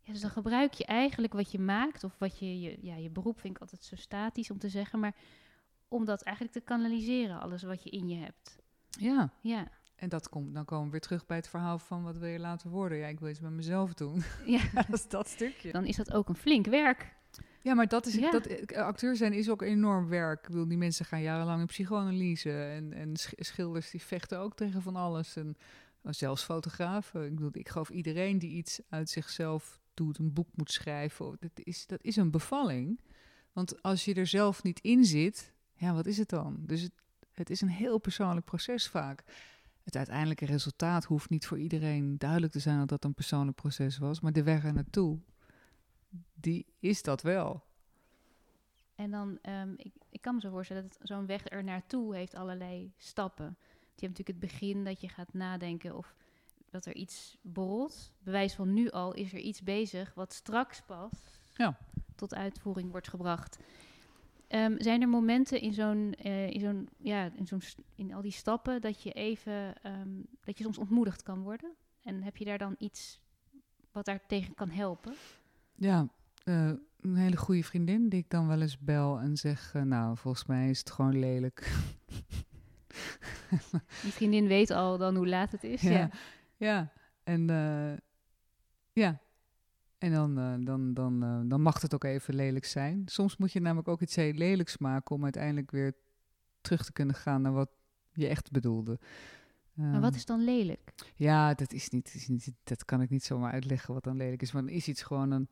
Ja, 0.00 0.12
dus 0.12 0.20
dan 0.20 0.30
gebruik 0.30 0.72
je 0.72 0.84
eigenlijk 0.84 1.32
wat 1.32 1.52
je 1.52 1.58
maakt, 1.58 2.04
of 2.04 2.18
wat 2.18 2.38
je, 2.38 2.60
je, 2.60 2.78
ja, 2.80 2.96
je 2.96 3.10
beroep 3.10 3.40
vind 3.40 3.54
ik 3.54 3.60
altijd 3.60 3.84
zo 3.84 3.96
statisch 3.96 4.50
om 4.50 4.58
te 4.58 4.68
zeggen, 4.68 5.00
maar 5.00 5.14
om 5.92 6.04
dat 6.04 6.22
eigenlijk 6.22 6.56
te 6.56 6.62
kanaliseren, 6.64 7.40
alles 7.40 7.62
wat 7.62 7.82
je 7.82 7.90
in 7.90 8.08
je 8.08 8.16
hebt. 8.16 8.56
ja, 8.88 9.32
Ja, 9.40 9.68
en 9.96 10.08
dat 10.08 10.28
komt, 10.28 10.54
dan 10.54 10.64
komen 10.64 10.84
we 10.84 10.90
weer 10.90 11.00
terug 11.00 11.26
bij 11.26 11.36
het 11.36 11.48
verhaal 11.48 11.78
van 11.78 12.02
wat 12.02 12.16
wil 12.18 12.28
je 12.28 12.38
laten 12.38 12.70
worden. 12.70 12.98
Ja, 12.98 13.06
ik 13.06 13.20
wil 13.20 13.28
iets 13.28 13.40
met 13.40 13.50
mezelf 13.52 13.94
doen. 13.94 14.22
ja. 14.46 14.60
dat 14.74 14.88
is 14.92 15.08
dat 15.08 15.28
stukje. 15.28 15.72
dan 15.72 15.84
is 15.84 15.96
dat 15.96 16.12
ook 16.12 16.28
een 16.28 16.34
flink 16.36 16.66
werk. 16.66 17.14
Ja, 17.62 17.74
maar 17.74 17.88
dat 17.88 18.06
is, 18.06 18.14
Ja. 18.14 18.30
dat, 18.30 18.46
eh, 18.46 18.78
acteur 18.82 19.16
zijn 19.16 19.32
is 19.32 19.50
ook 19.50 19.62
enorm 19.62 20.08
werk. 20.08 20.40
Ik 20.42 20.46
bedoel, 20.50 20.68
die 20.68 20.78
mensen 20.78 21.04
gaan 21.04 21.22
jarenlang 21.22 21.60
in 21.60 21.66
psychoanalyse. 21.66 22.62
En, 22.62 22.92
en 22.92 23.16
sch- 23.16 23.32
schilders 23.36 23.90
die 23.90 24.02
vechten 24.02 24.38
ook 24.38 24.54
tegen 24.56 24.82
van 24.82 24.96
alles. 24.96 25.36
En 25.36 25.56
eh, 26.02 26.12
zelfs 26.12 26.44
fotografen. 26.44 27.24
Ik 27.24 27.34
bedoel, 27.34 27.50
ik 27.52 27.68
geloof 27.68 27.90
iedereen 27.90 28.38
die 28.38 28.50
iets 28.50 28.80
uit 28.88 29.10
zichzelf 29.10 29.80
doet, 29.94 30.18
een 30.18 30.32
boek 30.32 30.48
moet 30.54 30.70
schrijven. 30.72 31.36
Dat 31.40 31.50
is, 31.54 31.86
dat 31.86 32.02
is 32.02 32.16
een 32.16 32.30
bevalling. 32.30 33.00
Want 33.52 33.82
als 33.82 34.04
je 34.04 34.14
er 34.14 34.26
zelf 34.26 34.62
niet 34.62 34.80
in 34.80 35.04
zit, 35.04 35.52
ja, 35.82 35.94
wat 35.94 36.06
is 36.06 36.18
het 36.18 36.28
dan? 36.28 36.56
Dus 36.66 36.80
het, 36.82 36.92
het 37.32 37.50
is 37.50 37.60
een 37.60 37.68
heel 37.68 37.98
persoonlijk 37.98 38.46
proces 38.46 38.88
vaak. 38.88 39.24
Het 39.82 39.96
uiteindelijke 39.96 40.44
resultaat 40.46 41.04
hoeft 41.04 41.30
niet 41.30 41.46
voor 41.46 41.58
iedereen 41.58 42.18
duidelijk 42.18 42.52
te 42.52 42.58
zijn 42.58 42.78
dat 42.78 42.88
dat 42.88 43.04
een 43.04 43.14
persoonlijk 43.14 43.56
proces 43.56 43.98
was. 43.98 44.20
Maar 44.20 44.32
de 44.32 44.42
weg 44.42 44.64
er 44.64 44.72
naartoe, 44.72 45.18
die 46.34 46.66
is 46.78 47.02
dat 47.02 47.22
wel. 47.22 47.62
En 48.94 49.10
dan, 49.10 49.38
ehm, 49.42 49.72
ik, 49.76 49.92
ik 50.08 50.20
kan 50.20 50.34
me 50.34 50.40
zo 50.40 50.50
voorstellen 50.50 50.82
dat 50.82 50.98
zo'n 51.02 51.26
weg 51.26 51.50
er 51.50 51.64
naartoe 51.64 52.14
heeft 52.14 52.34
allerlei 52.34 52.92
stappen. 52.96 53.56
Je 53.94 54.06
hebt 54.06 54.18
natuurlijk 54.18 54.28
het 54.28 54.50
begin 54.52 54.84
dat 54.84 55.00
je 55.00 55.08
gaat 55.08 55.32
nadenken 55.32 55.96
of 55.96 56.14
dat 56.70 56.86
er 56.86 56.94
iets 56.94 57.38
borrelt. 57.40 58.12
Bewijs 58.18 58.54
van 58.54 58.72
nu 58.72 58.90
al 58.90 59.12
is 59.14 59.32
er 59.32 59.38
iets 59.38 59.62
bezig 59.62 60.14
wat 60.14 60.32
straks 60.32 60.82
pas 60.82 61.10
Ja. 61.54 61.78
tot 62.14 62.34
uitvoering 62.34 62.90
wordt 62.90 63.08
gebracht. 63.08 63.58
Ehm, 64.52 64.74
zijn 64.78 65.02
er 65.02 65.08
momenten 65.08 65.60
in 65.60 65.72
zo'n, 65.72 66.14
eh, 66.14 66.50
in 66.50 66.60
zo'n, 66.60 66.88
ja, 66.98 67.30
in 67.34 67.46
zo'n, 67.46 67.62
in 67.94 68.14
al 68.14 68.22
die 68.22 68.32
stappen 68.32 68.80
dat 68.80 69.02
je 69.02 69.12
even, 69.12 69.82
ehm, 69.82 70.08
dat 70.40 70.58
je 70.58 70.64
soms 70.64 70.78
ontmoedigd 70.78 71.22
kan 71.22 71.42
worden? 71.42 71.72
En 72.02 72.22
heb 72.22 72.36
je 72.36 72.44
daar 72.44 72.58
dan 72.58 72.74
iets 72.78 73.20
wat 73.92 74.04
daar 74.04 74.26
tegen 74.26 74.54
kan 74.54 74.70
helpen? 74.70 75.14
Ja, 75.74 76.08
eh, 76.44 76.70
een 77.00 77.16
hele 77.16 77.36
goede 77.36 77.64
vriendin 77.64 78.08
die 78.08 78.20
ik 78.20 78.30
dan 78.30 78.46
wel 78.46 78.60
eens 78.60 78.78
bel 78.78 79.18
en 79.18 79.36
zeg... 79.36 79.74
eh, 79.74 79.82
nou, 79.82 80.16
volgens 80.16 80.46
mij 80.46 80.70
is 80.70 80.78
het 80.78 80.90
gewoon 80.90 81.18
lelijk. 81.18 81.72
Die 84.02 84.12
vriendin 84.12 84.46
weet 84.46 84.70
al 84.70 84.98
dan 84.98 85.16
hoe 85.16 85.28
laat 85.28 85.52
het 85.52 85.64
is. 85.64 85.82
Ja. 85.82 85.90
ja. 85.90 86.10
ja, 86.56 86.92
en 87.24 87.46
ja... 88.92 89.20
En 90.02 90.12
dan, 90.12 90.38
eh, 90.38 90.54
dan, 90.58 90.94
dan, 90.94 91.22
eh, 91.22 91.40
dan 91.44 91.60
mag 91.60 91.80
het 91.80 91.94
ook 91.94 92.04
even 92.04 92.34
lelijk 92.34 92.64
zijn. 92.64 93.02
Soms 93.06 93.36
moet 93.36 93.52
je 93.52 93.60
namelijk 93.60 93.88
ook 93.88 94.00
iets 94.00 94.16
heel 94.16 94.32
lelijks 94.32 94.78
maken... 94.78 95.14
om 95.14 95.22
uiteindelijk 95.22 95.70
weer 95.70 95.94
terug 96.60 96.84
te 96.84 96.92
kunnen 96.92 97.14
gaan 97.14 97.42
naar 97.42 97.52
wat 97.52 97.70
je 98.12 98.26
echt 98.26 98.50
bedoelde. 98.50 98.98
Maar 99.72 99.92
Ehm, 99.92 100.00
wat 100.00 100.14
is 100.14 100.24
dan 100.24 100.44
lelijk? 100.44 100.92
Ja, 101.14 101.54
dat 101.54 101.72
is 101.72 101.88
niet, 101.88 102.14
is 102.14 102.28
niet, 102.28 102.52
dat 102.64 102.84
kan 102.84 103.00
ik 103.00 103.10
niet 103.10 103.24
zomaar 103.24 103.52
uitleggen 103.52 103.94
wat 103.94 104.04
dan 104.04 104.16
lelijk 104.16 104.42
is. 104.42 104.52
Maar 104.52 104.62
dan 104.62 104.70
is 104.70 104.88
iets 104.88 105.02
gewoon 105.02 105.30
een. 105.30 105.48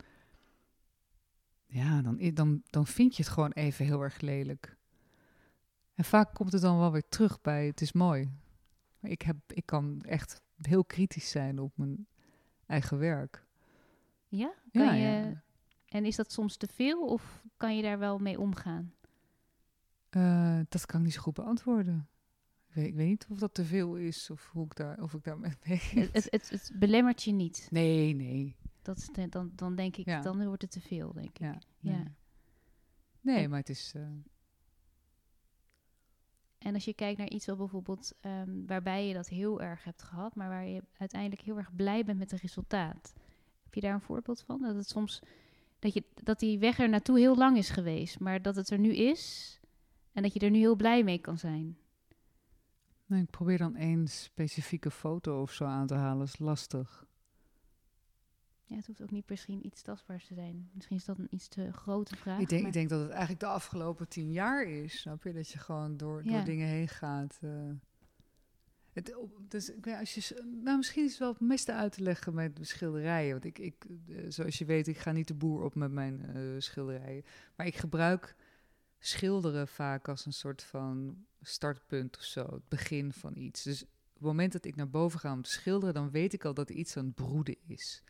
Ja, 1.65 2.01
dan, 2.01 2.31
dan, 2.33 2.61
dan 2.69 2.87
vind 2.87 3.15
je 3.15 3.23
het 3.23 3.31
gewoon 3.31 3.51
even 3.51 3.85
heel 3.85 4.01
erg 4.01 4.21
lelijk. 4.21 4.77
En 5.93 6.03
vaak 6.03 6.33
komt 6.33 6.51
het 6.51 6.61
dan 6.61 6.77
wel 6.77 6.91
weer 6.91 7.09
terug 7.09 7.41
bij 7.41 7.65
het 7.65 7.81
is 7.81 7.91
mooi. 7.91 8.31
Maar 8.99 9.11
ik, 9.11 9.21
heb, 9.21 9.37
ik 9.47 9.65
kan 9.65 10.01
echt 10.01 10.41
heel 10.61 10.85
kritisch 10.85 11.29
zijn 11.29 11.59
op 11.59 11.77
mijn 11.77 12.07
eigen 12.65 12.97
werk. 12.97 13.45
Ja? 14.31 14.53
Kan 14.71 14.83
Ja, 14.85 14.93
je, 14.93 15.01
ja. 15.29 15.43
En 15.87 16.05
is 16.05 16.15
dat 16.15 16.31
soms 16.31 16.57
te 16.57 16.67
veel 16.67 17.05
of 17.05 17.43
kan 17.57 17.75
je 17.75 17.81
daar 17.81 17.99
wel 17.99 18.17
mee 18.19 18.39
omgaan? 18.39 18.93
Eh, 20.09 20.59
dat 20.69 20.85
kan 20.85 20.99
ik 20.99 21.05
niet 21.05 21.13
zo 21.15 21.21
goed 21.21 21.33
beantwoorden. 21.33 22.09
Ik 22.67 22.73
weet, 22.75 22.87
ik 22.87 22.95
weet 22.95 23.07
niet 23.07 23.27
of 23.29 23.37
dat 23.39 23.53
te 23.53 23.65
veel 23.65 23.95
is 23.95 24.29
of 24.29 24.49
hoe 24.51 24.65
ik 24.65 24.75
daar, 24.75 25.01
of 25.01 25.13
ik 25.13 25.23
daar 25.23 25.39
mee. 25.39 25.51
Het, 25.63 26.13
het, 26.13 26.27
het, 26.29 26.49
het 26.49 26.71
belemmert 26.75 27.23
je 27.23 27.31
niet. 27.31 27.67
Nee, 27.71 28.13
nee. 28.15 28.55
Dat 28.81 28.97
is 28.97 29.09
dan, 29.29 29.51
dan 29.55 29.75
denk 29.75 29.97
ik, 29.97 30.05
Ja. 30.05 30.21
dan 30.21 30.45
wordt 30.45 30.61
het 30.61 30.71
te 30.71 30.81
veel, 30.81 31.13
denk 31.13 31.27
ik. 31.29 31.37
Ja, 31.39 31.59
Ja. 31.79 31.91
nee. 31.97 32.05
Nee, 33.21 33.47
maar 33.47 33.59
het 33.59 33.69
is. 33.69 33.91
eh, 33.95 34.01
En 36.57 36.73
als 36.73 36.85
je 36.85 36.93
kijkt 36.93 37.17
naar 37.17 37.29
iets 37.29 37.45
wat 37.45 37.57
bijvoorbeeld 37.57 38.13
ehm, 38.21 38.65
waarbij 38.65 39.07
je 39.07 39.13
dat 39.13 39.27
heel 39.27 39.61
erg 39.61 39.83
hebt 39.83 40.03
gehad, 40.03 40.35
maar 40.35 40.49
waar 40.49 40.65
je 40.67 40.83
uiteindelijk 40.97 41.41
heel 41.41 41.57
erg 41.57 41.75
blij 41.75 42.03
bent 42.05 42.17
met 42.19 42.31
het 42.31 42.41
resultaat. 42.41 43.13
Heb 43.71 43.81
je 43.81 43.87
daar 43.87 43.93
een 43.93 44.01
voorbeeld 44.01 44.41
van? 44.41 44.61
Dat 44.61 44.75
het 44.75 44.89
soms 44.89 45.19
dat, 45.79 45.93
je, 45.93 46.03
dat 46.23 46.39
die 46.39 46.59
weg 46.59 46.79
er 46.79 46.89
naartoe 46.89 47.19
heel 47.19 47.35
lang 47.35 47.57
is 47.57 47.69
geweest, 47.69 48.19
maar 48.19 48.41
dat 48.41 48.55
het 48.55 48.69
er 48.69 48.79
nu 48.79 48.93
is 48.95 49.59
en 50.13 50.23
dat 50.23 50.33
je 50.33 50.39
er 50.39 50.49
nu 50.49 50.57
heel 50.59 50.75
blij 50.75 51.03
mee 51.03 51.17
kan 51.19 51.37
zijn. 51.37 51.77
Nee, 53.05 53.21
ik 53.21 53.29
probeer 53.29 53.57
dan 53.57 53.75
één 53.75 54.07
specifieke 54.07 54.91
foto 54.91 55.41
of 55.41 55.51
zo 55.51 55.63
aan 55.65 55.87
te 55.87 55.93
halen. 55.93 56.25
is 56.25 56.39
lastig. 56.39 57.05
Ja, 58.63 58.75
het 58.75 58.87
hoeft 58.87 59.01
ook 59.01 59.11
niet 59.11 59.29
misschien 59.29 59.65
iets 59.65 59.81
tastbaars 59.81 60.27
te 60.27 60.33
zijn. 60.33 60.69
Misschien 60.73 60.97
is 60.97 61.05
dat 61.05 61.17
een 61.17 61.27
iets 61.29 61.47
te 61.47 61.71
grote 61.73 62.15
vraag. 62.15 62.39
ik, 62.39 62.49
denk, 62.49 62.65
ik 62.67 62.73
denk 62.73 62.89
dat 62.89 63.01
het 63.01 63.09
eigenlijk 63.09 63.39
de 63.39 63.45
afgelopen 63.45 64.07
tien 64.07 64.31
jaar 64.31 64.63
is. 64.67 64.99
Snap 64.99 65.23
je? 65.23 65.33
Dat 65.33 65.49
je 65.49 65.59
gewoon 65.59 65.97
door, 65.97 66.23
Ja. 66.25 66.31
door 66.31 66.43
dingen 66.45 66.67
heen 66.67 66.87
gaat. 66.87 67.37
eh. 67.41 67.49
Op- 69.15 69.39
dus 69.47 69.71
als 69.99 70.13
je, 70.13 70.43
nou, 70.63 70.77
misschien 70.77 71.03
is 71.03 71.09
het 71.09 71.19
wel 71.19 71.29
het 71.29 71.47
beste 71.47 71.73
uit 71.73 71.91
te 71.91 72.01
leggen 72.03 72.33
met 72.33 72.59
schilderijen. 72.61 73.31
Want 73.31 73.45
ik, 73.45 73.59
ik, 73.59 73.85
eh, 74.07 74.25
zoals 74.27 74.57
je 74.57 74.65
weet, 74.65 74.87
ik 74.87 74.97
ga 74.97 75.11
niet 75.11 75.27
de 75.27 75.33
boer 75.33 75.63
op 75.63 75.75
met 75.75 75.91
mijn 75.91 76.25
eh, 76.25 76.41
schilderijen. 76.57 77.25
Maar 77.55 77.65
ik 77.65 77.75
gebruik 77.75 78.35
schilderen 78.99 79.67
vaak 79.67 80.07
als 80.07 80.25
een 80.25 80.33
soort 80.33 80.63
van 80.63 81.25
startpunt 81.41 82.17
of 82.17 82.23
zo. 82.23 82.45
Het 82.53 82.67
begin 82.69 83.13
van 83.13 83.37
iets. 83.37 83.63
Dus 83.63 83.79
het 83.79 84.21
moment 84.21 84.51
dat 84.51 84.65
ik 84.65 84.75
naar 84.75 84.89
boven 84.89 85.19
ga 85.19 85.33
om 85.33 85.41
te 85.41 85.49
schilderen, 85.49 85.93
dan 85.93 86.11
weet 86.11 86.33
ik 86.33 86.45
al 86.45 86.53
dat 86.53 86.69
iets 86.69 86.97
aan 86.97 87.05
het 87.05 87.15
broeden 87.15 87.57
is. 87.67 88.03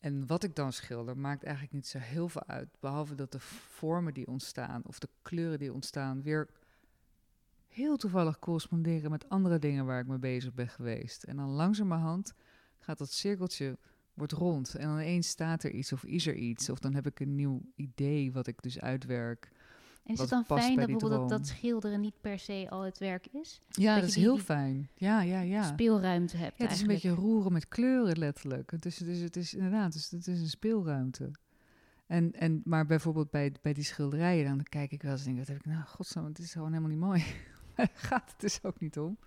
En 0.00 0.26
wat 0.26 0.42
ik 0.42 0.54
dan 0.54 0.72
schilder, 0.72 1.18
maakt 1.18 1.42
eigenlijk 1.42 1.74
niet 1.74 1.86
zo 1.86 1.98
heel 1.98 2.28
veel 2.28 2.46
uit. 2.46 2.68
Behalve 2.80 3.14
dat 3.14 3.32
de 3.32 3.40
vormen 3.40 4.14
die 4.14 4.26
ontstaan, 4.26 4.82
of 4.84 4.98
de 4.98 5.08
kleuren 5.22 5.58
die 5.58 5.72
ontstaan, 5.72 6.22
weer 6.22 6.48
heel 7.76 7.96
toevallig 7.96 8.38
corresponderen 8.38 9.10
met 9.10 9.28
andere 9.28 9.58
dingen 9.58 9.86
waar 9.86 10.00
ik 10.00 10.06
mee 10.06 10.18
bezig 10.18 10.54
ben 10.54 10.68
geweest. 10.68 11.22
En 11.22 11.36
dan 11.36 11.48
langzamerhand 11.48 12.34
gaat 12.78 12.98
dat 12.98 13.12
cirkeltje 13.12 13.78
wordt 14.14 14.32
rond. 14.32 14.74
En 14.74 14.88
dan 14.88 14.98
ineens 14.98 15.28
staat 15.28 15.62
er 15.62 15.70
iets 15.70 15.92
of 15.92 16.04
is 16.04 16.26
er 16.26 16.34
iets. 16.34 16.70
Of 16.70 16.78
dan 16.78 16.94
heb 16.94 17.06
ik 17.06 17.20
een 17.20 17.34
nieuw 17.34 17.62
idee 17.74 18.32
wat 18.32 18.46
ik 18.46 18.62
dus 18.62 18.80
uitwerk. 18.80 19.50
En 20.04 20.12
is 20.12 20.20
het 20.20 20.28
dan 20.28 20.44
fijn 20.44 20.76
dat 20.76 20.86
bijvoorbeeld 20.86 21.28
dat, 21.28 21.46
schilderen 21.46 22.00
niet 22.00 22.20
per 22.20 22.38
se 22.38 22.66
al 22.70 22.82
het 22.82 22.98
werk 22.98 23.26
is? 23.26 23.60
Ja, 23.68 23.94
Dat 23.94 24.08
is 24.08 24.14
die- 24.14 24.22
heel 24.22 24.38
fijn. 24.38 24.90
Ja, 24.94 25.22
ja, 25.22 25.40
ja. 25.40 25.62
Speelruimte 25.62 26.36
hebt 26.36 26.58
Ja, 26.58 26.64
het 26.64 26.74
is 26.74 26.80
een 26.80 26.86
beetje 26.86 27.10
roeren 27.10 27.52
met 27.52 27.68
kleuren 27.68 28.18
letterlijk. 28.18 28.70
Het 28.70 28.86
is, 28.86 28.98
het 28.98 29.08
is, 29.08 29.20
het 29.20 29.36
is 29.36 29.54
inderdaad, 29.54 29.94
het 29.94 30.02
is, 30.02 30.10
het 30.10 30.26
is 30.26 30.40
een 30.40 30.48
speelruimte. 30.48 31.30
En, 32.06 32.32
en, 32.32 32.60
maar 32.64 32.86
bijvoorbeeld 32.86 33.30
bij, 33.30 33.54
bij 33.62 33.72
die 33.72 33.84
schilderijen, 33.84 34.44
dan 34.44 34.62
kijk 34.62 34.92
ik 34.92 35.02
wel 35.02 35.12
eens 35.12 35.20
en 35.20 35.26
denk, 35.26 35.38
wat 35.38 35.48
heb 35.48 35.56
ik 35.56 35.64
nou, 35.64 35.84
godsnaam, 35.84 36.24
het 36.24 36.38
is 36.38 36.52
gewoon 36.52 36.68
helemaal 36.68 36.90
niet 36.90 36.98
mooi. 36.98 37.24
Gaat 38.08 38.30
het 38.30 38.40
dus 38.40 38.62
ook 38.62 38.80
niet 38.80 38.98
om. 38.98 39.18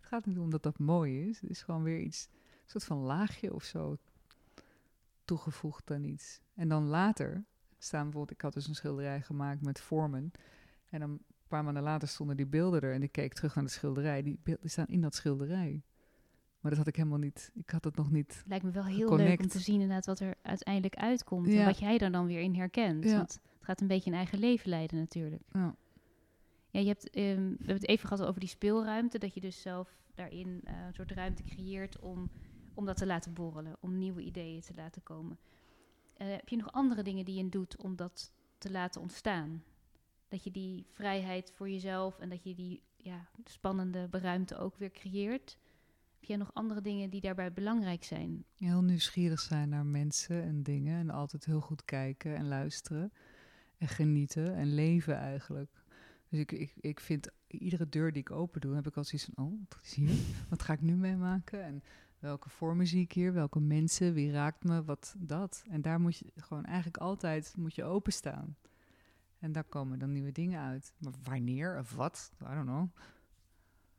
Het 0.00 0.06
gaat 0.08 0.26
niet 0.26 0.38
om 0.38 0.50
dat 0.50 0.62
dat 0.62 0.78
mooi 0.78 1.28
is. 1.28 1.40
Het 1.40 1.50
is 1.50 1.62
gewoon 1.62 1.82
weer 1.82 2.00
iets, 2.00 2.28
een 2.32 2.70
soort 2.70 2.84
van 2.84 2.98
laagje 2.98 3.54
of 3.54 3.64
zo 3.64 3.96
toegevoegd 5.24 5.90
aan 5.90 6.04
iets. 6.04 6.40
En 6.54 6.68
dan 6.68 6.84
later 6.84 7.44
staan 7.78 8.02
bijvoorbeeld, 8.02 8.30
ik 8.30 8.40
had 8.40 8.52
dus 8.52 8.68
een 8.68 8.74
schilderij 8.74 9.20
gemaakt 9.20 9.62
met 9.62 9.80
vormen. 9.80 10.30
En 10.90 11.00
dan 11.00 11.10
een 11.10 11.20
paar 11.48 11.64
maanden 11.64 11.82
later 11.82 12.08
stonden 12.08 12.36
die 12.36 12.46
beelden 12.46 12.80
er 12.80 12.92
en 12.92 13.02
ik 13.02 13.12
keek 13.12 13.34
terug 13.34 13.54
naar 13.54 13.64
de 13.64 13.70
schilderij. 13.70 14.22
Die 14.22 14.38
beelden 14.42 14.70
staan 14.70 14.86
in 14.86 15.00
dat 15.00 15.14
schilderij. 15.14 15.82
Maar 16.60 16.70
dat 16.70 16.78
had 16.78 16.88
ik 16.88 16.96
helemaal 16.96 17.18
niet, 17.18 17.50
ik 17.54 17.70
had 17.70 17.84
het 17.84 17.96
nog 17.96 18.10
niet. 18.10 18.42
Lijkt 18.46 18.64
me 18.64 18.70
wel 18.70 18.84
heel 18.84 19.16
leuk 19.16 19.40
om 19.40 19.48
te 19.48 19.58
zien 19.58 19.80
inderdaad 19.80 20.06
wat 20.06 20.20
er 20.20 20.34
uiteindelijk 20.42 20.94
uitkomt. 20.96 21.48
En 21.48 21.64
wat 21.64 21.78
jij 21.78 21.98
daar 21.98 22.12
dan 22.12 22.26
weer 22.26 22.40
in 22.40 22.54
herkent. 22.54 23.04
Ja. 23.04 23.16
Want 23.16 23.32
het 23.32 23.64
gaat 23.64 23.80
een 23.80 23.86
beetje 23.86 24.10
een 24.10 24.16
eigen 24.16 24.38
leven 24.38 24.70
leiden 24.70 24.98
natuurlijk. 24.98 25.42
Ja. 25.52 25.74
Ja, 26.74 26.80
je 26.80 26.86
hebt, 26.86 27.10
ehm, 27.10 27.48
we 27.48 27.56
hebben 27.56 27.74
het 27.74 27.88
even 27.88 28.08
gehad 28.08 28.26
over 28.26 28.40
die 28.40 28.48
speelruimte. 28.48 29.18
Dat 29.18 29.34
je 29.34 29.40
dus 29.40 29.60
zelf 29.60 29.98
daarin 30.14 30.60
eh, 30.64 30.74
een 30.86 30.94
soort 30.94 31.10
ruimte 31.10 31.42
creëert 31.42 31.98
om, 31.98 32.30
om 32.74 32.84
dat 32.84 32.96
te 32.96 33.06
laten 33.06 33.32
borrelen. 33.32 33.76
Om 33.80 33.98
nieuwe 33.98 34.22
ideeën 34.22 34.60
te 34.60 34.74
laten 34.74 35.02
komen. 35.02 35.38
Eh, 36.16 36.28
heb 36.28 36.48
je 36.48 36.56
nog 36.56 36.72
andere 36.72 37.02
dingen 37.02 37.24
die 37.24 37.34
je 37.34 37.48
doet 37.48 37.76
om 37.76 37.96
dat 37.96 38.32
te 38.58 38.70
laten 38.70 39.00
ontstaan? 39.00 39.62
Dat 40.28 40.44
je 40.44 40.50
die 40.50 40.86
vrijheid 40.90 41.52
voor 41.52 41.70
jezelf 41.70 42.18
en 42.18 42.28
dat 42.28 42.44
je 42.44 42.54
die 42.54 42.82
ja, 42.96 43.28
spannende 43.44 44.08
ruimte 44.10 44.56
ook 44.56 44.76
weer 44.76 44.90
creëert. 44.90 45.58
Heb 46.14 46.24
jij 46.24 46.36
nog 46.36 46.54
andere 46.54 46.80
dingen 46.80 47.10
die 47.10 47.20
daarbij 47.20 47.52
belangrijk 47.52 48.04
zijn? 48.04 48.44
Heel 48.58 48.82
nieuwsgierig 48.82 49.40
zijn 49.40 49.68
naar 49.68 49.86
mensen 49.86 50.42
en 50.42 50.62
dingen. 50.62 50.98
En 50.98 51.10
altijd 51.10 51.44
heel 51.44 51.60
goed 51.60 51.84
kijken 51.84 52.36
en 52.36 52.48
luisteren. 52.48 53.12
En 53.78 53.88
genieten 53.88 54.54
en 54.54 54.74
leven 54.74 55.16
eigenlijk. 55.16 55.83
Dus 56.34 56.42
ik, 56.42 56.52
ik, 56.52 56.74
ik 56.80 57.00
vind 57.00 57.28
iedere 57.46 57.88
deur 57.88 58.12
die 58.12 58.20
ik 58.22 58.30
open 58.30 58.60
doe, 58.60 58.74
heb 58.74 58.86
ik 58.86 58.96
al 58.96 59.04
zoiets 59.04 59.28
van: 59.34 59.44
oh, 59.44 59.52
wat 59.68 59.78
is 59.82 59.94
hier? 59.94 60.10
Wat 60.50 60.62
ga 60.62 60.72
ik 60.72 60.80
nu 60.80 60.94
meemaken? 60.94 61.62
En 61.64 61.82
welke 62.18 62.48
vormen 62.48 62.86
zie 62.86 63.00
ik 63.02 63.12
hier? 63.12 63.32
Welke 63.32 63.60
mensen? 63.60 64.14
Wie 64.14 64.30
raakt 64.32 64.64
me? 64.64 64.84
Wat 64.84 65.14
dat? 65.18 65.64
En 65.70 65.82
daar 65.82 66.00
moet 66.00 66.16
je 66.18 66.32
gewoon 66.36 66.64
eigenlijk 66.64 66.96
altijd 66.96 67.54
moet 67.56 67.74
je 67.74 67.84
openstaan. 67.84 68.56
En 69.38 69.52
daar 69.52 69.64
komen 69.64 69.98
dan 69.98 70.12
nieuwe 70.12 70.32
dingen 70.32 70.60
uit. 70.60 70.92
Maar 70.98 71.12
wanneer 71.22 71.78
of 71.78 71.94
wat? 71.94 72.32
I 72.42 72.54
don't 72.54 72.66
know. 72.66 72.88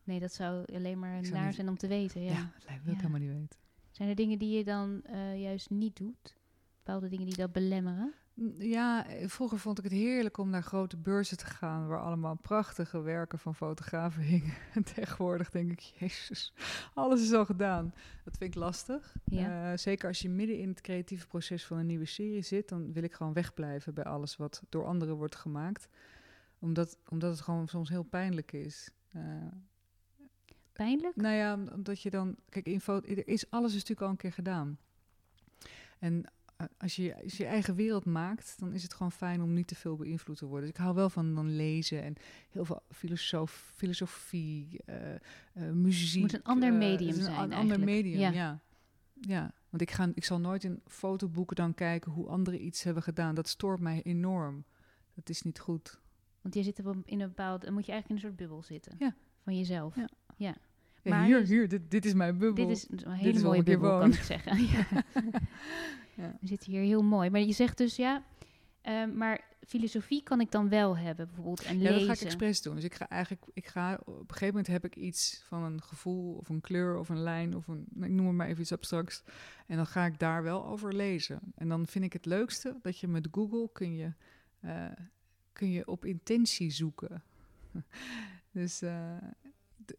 Nee, 0.03 0.19
dat 0.19 0.33
zou 0.33 0.73
alleen 0.73 0.99
maar 0.99 1.23
zou 1.25 1.35
naar 1.37 1.45
niet- 1.45 1.55
zijn 1.55 1.69
om 1.69 1.77
te 1.77 1.87
weten. 1.87 2.21
Ja. 2.21 2.31
Ja, 2.31 2.51
dat 2.53 2.65
lijkt 2.67 2.83
me 2.85 2.91
Ja. 2.91 2.97
helemaal 2.97 3.19
niet 3.19 3.29
weten. 3.31 3.59
Zijn 3.91 4.09
er 4.09 4.15
dingen 4.15 4.39
die 4.39 4.57
je 4.57 4.63
dan 4.63 5.03
eh, 5.03 5.41
juist 5.41 5.69
niet 5.69 5.95
doet? 5.97 6.35
Bepaalde 6.77 7.09
dingen 7.09 7.25
die 7.25 7.35
dat 7.35 7.51
belemmeren? 7.51 8.13
Ja, 8.57 9.07
eh, 9.07 9.27
vroeger 9.27 9.59
vond 9.59 9.77
ik 9.77 9.83
het 9.83 9.93
heerlijk 9.93 10.37
om 10.37 10.49
naar 10.49 10.63
grote 10.63 10.97
beurzen 10.97 11.37
te 11.37 11.45
gaan... 11.45 11.87
waar 11.87 11.99
allemaal 12.01 12.35
prachtige 12.35 13.01
werken 13.01 13.39
van 13.39 13.55
fotografen 13.55 14.21
hingen. 14.33 14.53
En 14.73 14.83
tegenwoordig 14.83 15.49
denk 15.49 15.71
ik, 15.71 15.79
jezus, 15.79 16.53
alles 16.93 17.21
is 17.21 17.31
al 17.33 17.45
gedaan. 17.45 17.93
Dat 18.23 18.37
vind 18.37 18.55
ik 18.55 18.59
lastig. 18.59 19.15
Ja. 19.23 19.71
Eh, 19.71 19.77
zeker 19.77 20.07
als 20.07 20.19
je 20.19 20.29
midden 20.29 20.59
in 20.59 20.69
het 20.69 20.81
creatieve 20.81 21.27
proces 21.27 21.65
van 21.65 21.77
een 21.77 21.85
nieuwe 21.85 22.05
serie 22.05 22.41
zit... 22.41 22.69
dan 22.69 22.93
wil 22.93 23.03
ik 23.03 23.13
gewoon 23.13 23.33
wegblijven 23.33 23.93
bij 23.93 24.03
alles 24.03 24.37
wat 24.37 24.63
door 24.69 24.85
anderen 24.85 25.15
wordt 25.15 25.35
gemaakt. 25.35 25.87
Omdat, 26.59 26.97
omdat 27.09 27.31
het 27.31 27.41
gewoon 27.41 27.67
soms 27.67 27.89
heel 27.89 28.03
pijnlijk 28.03 28.51
is. 28.51 28.89
Eh, 29.11 29.21
Pijnlijk? 30.73 31.15
nou 31.15 31.35
ja, 31.35 31.53
om- 31.53 31.67
omdat 31.67 32.01
je 32.01 32.09
dan... 32.09 32.35
Kijk, 32.49 32.65
in 32.65 32.81
foto, 32.81 33.07
er 33.07 33.27
is 33.27 33.49
alles 33.49 33.69
is 33.69 33.73
natuurlijk 33.79 34.01
al 34.01 34.09
een 34.09 34.17
keer 34.17 34.33
gedaan. 34.33 34.77
En 35.99 36.25
als 36.77 36.95
je, 36.95 37.23
als 37.23 37.37
je 37.37 37.45
eigen 37.45 37.75
wereld 37.75 38.05
maakt, 38.05 38.59
dan 38.59 38.73
is 38.73 38.83
het 38.83 38.93
gewoon 38.93 39.11
fijn 39.11 39.41
om 39.41 39.53
niet 39.53 39.67
te 39.67 39.75
veel 39.75 39.95
beïnvloed 39.95 40.37
te 40.37 40.45
worden. 40.45 40.67
Dus 40.67 40.77
ik 40.77 40.83
hou 40.83 40.95
wel 40.95 41.09
van 41.09 41.35
dan 41.35 41.55
lezen 41.55 42.03
en 42.03 42.15
heel 42.49 42.65
veel 42.65 42.83
filosof, 42.89 43.71
filosofie, 43.75 44.79
eh, 44.85 45.13
eh, 45.13 45.19
muziek. 45.71 46.21
moet 46.21 46.33
een 46.33 46.43
ander 46.43 46.69
eh, 46.69 46.77
medium 46.77 47.07
het 47.09 47.17
een 47.17 47.23
zijn 47.23 47.35
an- 47.37 47.53
ander 47.53 47.79
medium, 47.79 48.19
Ja. 48.19 48.29
ja. 48.31 48.59
ja. 49.21 49.53
want 49.69 49.81
ik, 49.81 49.91
ga, 49.91 50.11
ik 50.13 50.23
zal 50.23 50.39
nooit 50.39 50.63
in 50.63 50.81
fotoboeken 50.85 51.55
dan 51.55 51.73
kijken 51.73 52.11
hoe 52.11 52.27
anderen 52.27 52.65
iets 52.65 52.83
hebben 52.83 53.03
gedaan. 53.03 53.35
Dat 53.35 53.47
stoort 53.47 53.79
mij 53.79 54.01
enorm. 54.03 54.65
Dat 55.13 55.29
is 55.29 55.41
niet 55.41 55.59
goed. 55.59 55.99
Want 56.41 56.55
je 56.55 56.63
zit 56.63 56.79
een, 56.79 57.03
in 57.05 57.19
een 57.21 57.27
bepaald... 57.27 57.61
Dan 57.63 57.73
moet 57.73 57.85
je 57.85 57.91
eigenlijk 57.91 58.09
in 58.09 58.27
een 58.27 58.31
soort 58.35 58.47
bubbel 58.49 58.63
zitten. 58.63 58.95
Ja. 58.99 59.15
Van 59.43 59.57
jezelf. 59.57 59.95
Ja. 59.95 60.09
Ja. 60.37 60.55
Ja, 61.05 61.15
Maar 61.15 61.25
hier, 61.25 61.41
hier, 61.41 61.67
dit, 61.69 61.91
dit 61.91 62.05
is 62.05 62.13
mijn 62.13 62.37
bubbel. 62.37 62.67
Dit 62.67 62.77
is 62.77 62.87
een 63.03 63.11
hele 63.11 63.39
mooie 63.39 63.63
bubbel, 63.63 63.99
kan 63.99 64.13
ik 64.13 64.21
zeggen. 64.21 64.61
ja. 64.75 64.85
Ja. 66.15 66.37
We 66.41 66.47
zitten 66.47 66.71
hier 66.71 66.81
heel 66.81 67.03
mooi. 67.03 67.29
Maar 67.29 67.41
je 67.41 67.51
zegt 67.53 67.77
dus 67.77 67.95
ja... 67.95 68.23
ehm, 68.81 69.17
maar 69.17 69.41
filosofie 69.67 70.23
kan 70.23 70.41
ik 70.41 70.51
dan 70.51 70.69
wel 70.69 70.97
hebben, 70.97 71.25
bijvoorbeeld. 71.25 71.63
En 71.63 71.79
Ja, 71.79 71.89
lezen. 71.89 72.07
dat 72.07 72.17
ga 72.17 72.21
ik 72.23 72.31
expres 72.31 72.61
doen. 72.61 72.75
Dus 72.75 72.83
ik 72.83 72.93
ga 72.93 73.09
eigenlijk, 73.09 73.45
ik 73.53 73.67
ga, 73.67 73.93
op 74.05 74.07
een 74.07 74.25
gegeven 74.27 74.47
moment 74.47 74.67
heb 74.67 74.85
ik 74.85 74.95
iets 74.95 75.43
van 75.47 75.63
een 75.63 75.81
gevoel 75.81 76.33
of 76.35 76.49
een 76.49 76.61
kleur 76.61 76.97
of 76.97 77.09
een 77.09 77.23
lijn 77.23 77.55
of 77.55 77.67
een, 77.67 77.85
ik 78.01 78.09
noem 78.09 78.27
het 78.27 78.35
maar 78.35 78.47
even 78.47 78.61
iets 78.61 78.71
abstracts. 78.71 79.23
En 79.67 79.75
dan 79.75 79.87
ga 79.87 80.05
ik 80.05 80.19
daar 80.19 80.43
wel 80.43 80.65
over 80.65 80.93
lezen. 80.93 81.39
En 81.55 81.69
dan 81.69 81.87
vind 81.87 82.05
ik 82.05 82.13
het 82.13 82.25
leukste 82.25 82.77
dat 82.81 82.99
je 82.99 83.07
met 83.07 83.27
Google 83.31 83.69
kun 83.73 83.95
je, 83.95 84.11
eh, 84.59 84.85
kun 85.53 85.71
je 85.71 85.87
op 85.87 86.05
intentie 86.05 86.71
zoeken. 86.71 87.23
dus 88.51 88.81
eh, 88.81 89.17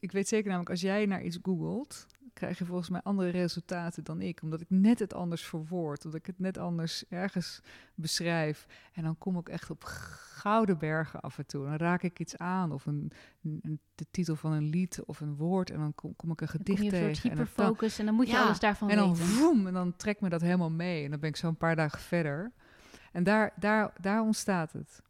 ik 0.01 0.13
weet 0.13 0.29
zeker 0.29 0.47
namelijk, 0.47 0.71
als 0.71 0.81
jij 0.81 1.07
naar 1.07 1.23
iets 1.23 1.39
googelt, 1.43 2.07
krijg 2.33 2.59
je 2.59 2.65
volgens 2.65 2.89
mij 2.89 3.01
andere 3.03 3.31
resultaten 3.31 4.05
dan 4.05 4.21
ik. 4.21 4.43
Omdat 4.43 4.61
ik 4.61 4.71
net 4.71 4.99
het 4.99 5.15
anders 5.15 5.45
verwoord, 5.45 6.05
omdat 6.05 6.21
ik 6.21 6.27
het 6.27 6.39
net 6.39 6.59
anders 6.59 7.05
ergens 7.09 7.61
beschrijf. 7.95 8.67
En 8.93 9.03
dan 9.03 9.19
kom 9.19 9.39
ik 9.39 9.49
echt 9.49 9.71
op 9.71 9.83
gouden 9.85 10.79
bergen 10.79 11.21
af 11.21 11.39
en 11.39 11.47
toe. 11.47 11.65
Dan 11.65 11.77
raak 11.77 12.03
ik 12.03 12.19
iets 12.21 12.37
aan 12.37 12.73
of 12.73 12.87
een, 12.87 13.13
een- 13.43 13.81
de 13.95 14.07
titel 14.11 14.37
van 14.37 14.53
een 14.53 14.69
lied 14.69 15.03
of 15.05 15.21
een 15.21 15.37
woord 15.37 15.71
en 15.71 15.79
dan 15.79 15.95
kom, 15.95 16.17
kom 16.17 16.31
ik 16.31 16.41
een 16.41 16.47
Dan 16.47 16.57
gedicht 16.57 16.81
kom 16.81 16.91
je 16.91 16.97
een 17.07 17.15
soort 17.15 17.25
en 17.31 17.37
dan- 17.37 17.47
hyperfocus 17.47 17.99
en 17.99 18.07
dan 18.07 18.15
moet 18.15 18.27
je 18.27 18.33
Ja, 18.33 18.45
alles 18.45 18.59
daarvan 18.59 18.91
en 18.91 18.97
dan 18.97 19.09
weten. 19.15 19.25
vroom, 19.27 19.67
en 19.67 19.73
dan 19.73 19.97
trekt 19.97 20.21
me 20.21 20.29
dat 20.29 20.41
helemaal 20.41 20.71
mee. 20.71 21.05
En 21.05 21.11
dan 21.11 21.21
ben 21.21 21.29
ik 21.29 21.37
zo 21.37 21.49
een 21.49 21.57
paar 21.57 21.77
dagen 21.77 22.01
verder. 22.01 22.53
En 23.13 23.25
daar, 23.25 23.53
daar, 23.59 23.93
daar 24.01 24.21
ontstaat 24.23 24.73
het. 24.73 25.03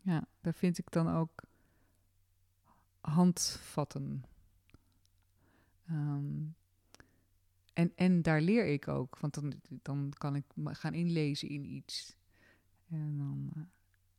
Ja, 0.00 0.24
daar 0.40 0.54
vind 0.54 0.78
ik 0.78 0.90
dan 0.90 1.14
ook 1.16 1.30
handvatten. 3.10 4.24
Ehm, 5.86 6.42
en, 7.72 7.92
en 7.96 8.22
daar 8.22 8.40
leer 8.40 8.66
ik 8.66 8.88
ook, 8.88 9.18
want 9.18 9.34
dan, 9.34 9.52
dan 9.68 10.12
kan 10.18 10.36
ik 10.36 10.44
gaan 10.62 10.94
inlezen 10.94 11.48
in 11.48 11.64
iets. 11.64 12.16
En 12.88 13.16
dan, 13.18 13.50
eh, 13.54 13.62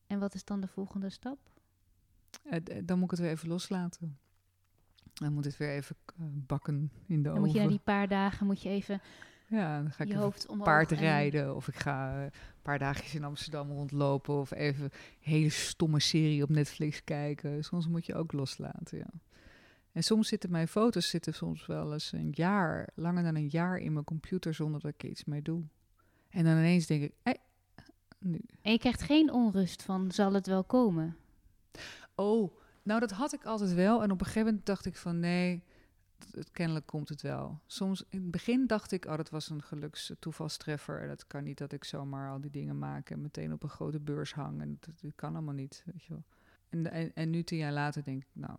En 0.08 0.19
wat 0.19 0.34
is 0.34 0.45
dan 0.45 0.62
de 0.62 0.67
volgende 0.67 1.10
stap? 1.10 1.38
eh, 2.43 2.60
dan 2.84 2.95
moet 3.00 3.06
ik 3.06 3.12
het 3.12 3.19
weer 3.19 3.30
even 3.32 3.48
loslaten. 3.48 4.17
Dan 5.13 5.34
moet 5.34 5.45
het 5.45 5.58
weer 5.58 5.69
even 5.76 5.95
eh, 6.06 6.26
bakken 6.32 6.91
in 7.06 7.17
de 7.17 7.21
Dan 7.24 7.32
oven. 7.32 7.41
moet 7.45 7.54
je 7.56 7.62
na 7.63 7.67
die 7.67 7.80
paar 7.80 8.08
dagen 8.08 8.45
moet 8.45 8.62
je 8.62 8.69
even 8.69 9.02
Ja, 9.47 9.81
dan 9.81 9.91
ga 9.91 10.03
ik 10.03 10.13
hoofd 10.13 10.47
paard 10.63 10.91
en- 10.91 10.97
rijden. 10.97 11.55
Of 11.55 11.67
ik 11.67 11.75
ga 11.75 12.23
een 12.23 12.31
paar 12.62 12.79
dagjes 12.79 13.15
in 13.15 13.23
Amsterdam 13.23 13.71
rondlopen. 13.71 14.39
Of 14.39 14.51
even 14.51 14.84
een 14.84 14.91
hele 15.19 15.49
stomme 15.49 15.99
serie 15.99 16.43
op 16.43 16.49
Netflix 16.49 17.03
kijken. 17.03 17.63
Soms 17.63 17.88
moet 17.88 18.05
je 18.05 18.15
ook 18.15 18.31
loslaten, 18.31 18.97
ja. 18.97 19.10
En 19.91 20.03
soms 20.03 20.27
zitten 20.27 20.51
mijn 20.51 20.67
foto's 20.67 21.10
zitten 21.10 21.34
soms 21.34 21.65
wel 21.65 21.93
eens 21.93 22.12
een 22.12 22.31
jaar, 22.31 22.89
langer 22.95 23.23
dan 23.23 23.36
een 23.36 23.47
jaar 23.47 23.77
in 23.77 23.93
mijn 23.93 24.05
computer 24.05 24.53
zonder 24.53 24.81
dat 24.81 24.91
ik 24.93 25.03
er 25.03 25.10
iets 25.10 25.25
mee 25.25 25.41
doe. 25.41 25.63
En 26.29 26.43
dan 26.43 26.53
ineens 26.58 26.86
denk 26.86 27.03
ik, 27.03 27.12
hé, 27.23 27.34
nu. 28.19 28.41
En 28.62 28.71
je 28.71 28.77
krijgt 28.77 29.01
geen 29.01 29.31
onrust 29.31 29.84
van, 29.84 30.12
zal 30.12 30.34
het 30.34 30.47
wel 30.47 30.63
komen? 30.63 31.17
Oh, 32.15 32.58
nou 32.84 32.99
dat 32.99 33.12
had 33.12 33.34
ik 33.34 33.45
altijd 33.45 33.73
wel. 33.73 34.03
En 34.03 34.12
op 34.12 34.19
een 34.19 34.25
gegeven 34.25 34.47
moment 34.47 34.65
dacht 34.65 34.86
ik 34.86 34.95
van 34.95 35.19
nee, 35.19 35.63
het, 36.31 36.51
kennelijk 36.51 36.85
komt 36.85 37.09
het 37.09 37.21
wel. 37.21 37.59
Soms 37.65 38.03
in 38.09 38.21
het 38.21 38.31
begin 38.31 38.67
dacht 38.67 38.91
ik, 38.91 39.05
oh 39.05 39.17
dat 39.17 39.29
was 39.29 39.49
een 39.49 39.63
geluks 39.63 40.13
toevalstreffer. 40.19 41.01
En 41.01 41.07
dat 41.07 41.27
kan 41.27 41.43
niet 41.43 41.57
dat 41.57 41.71
ik 41.71 41.83
zomaar 41.83 42.29
al 42.29 42.41
die 42.41 42.51
dingen 42.51 42.79
maak 42.79 43.09
en 43.09 43.21
meteen 43.21 43.53
op 43.53 43.63
een 43.63 43.69
grote 43.69 43.99
beurs 43.99 44.33
hang. 44.33 44.61
En 44.61 44.77
dat, 44.79 45.13
kan 45.15 45.33
allemaal 45.33 45.53
niet, 45.53 45.83
weet 45.85 46.03
je 46.03 46.13
wel. 46.13 46.23
En, 46.69 47.13
en, 47.15 47.29
nu 47.29 47.43
tien 47.43 47.57
jaar 47.57 47.73
later 47.73 48.03
denk 48.03 48.21
ik, 48.21 48.29
nou, 48.33 48.57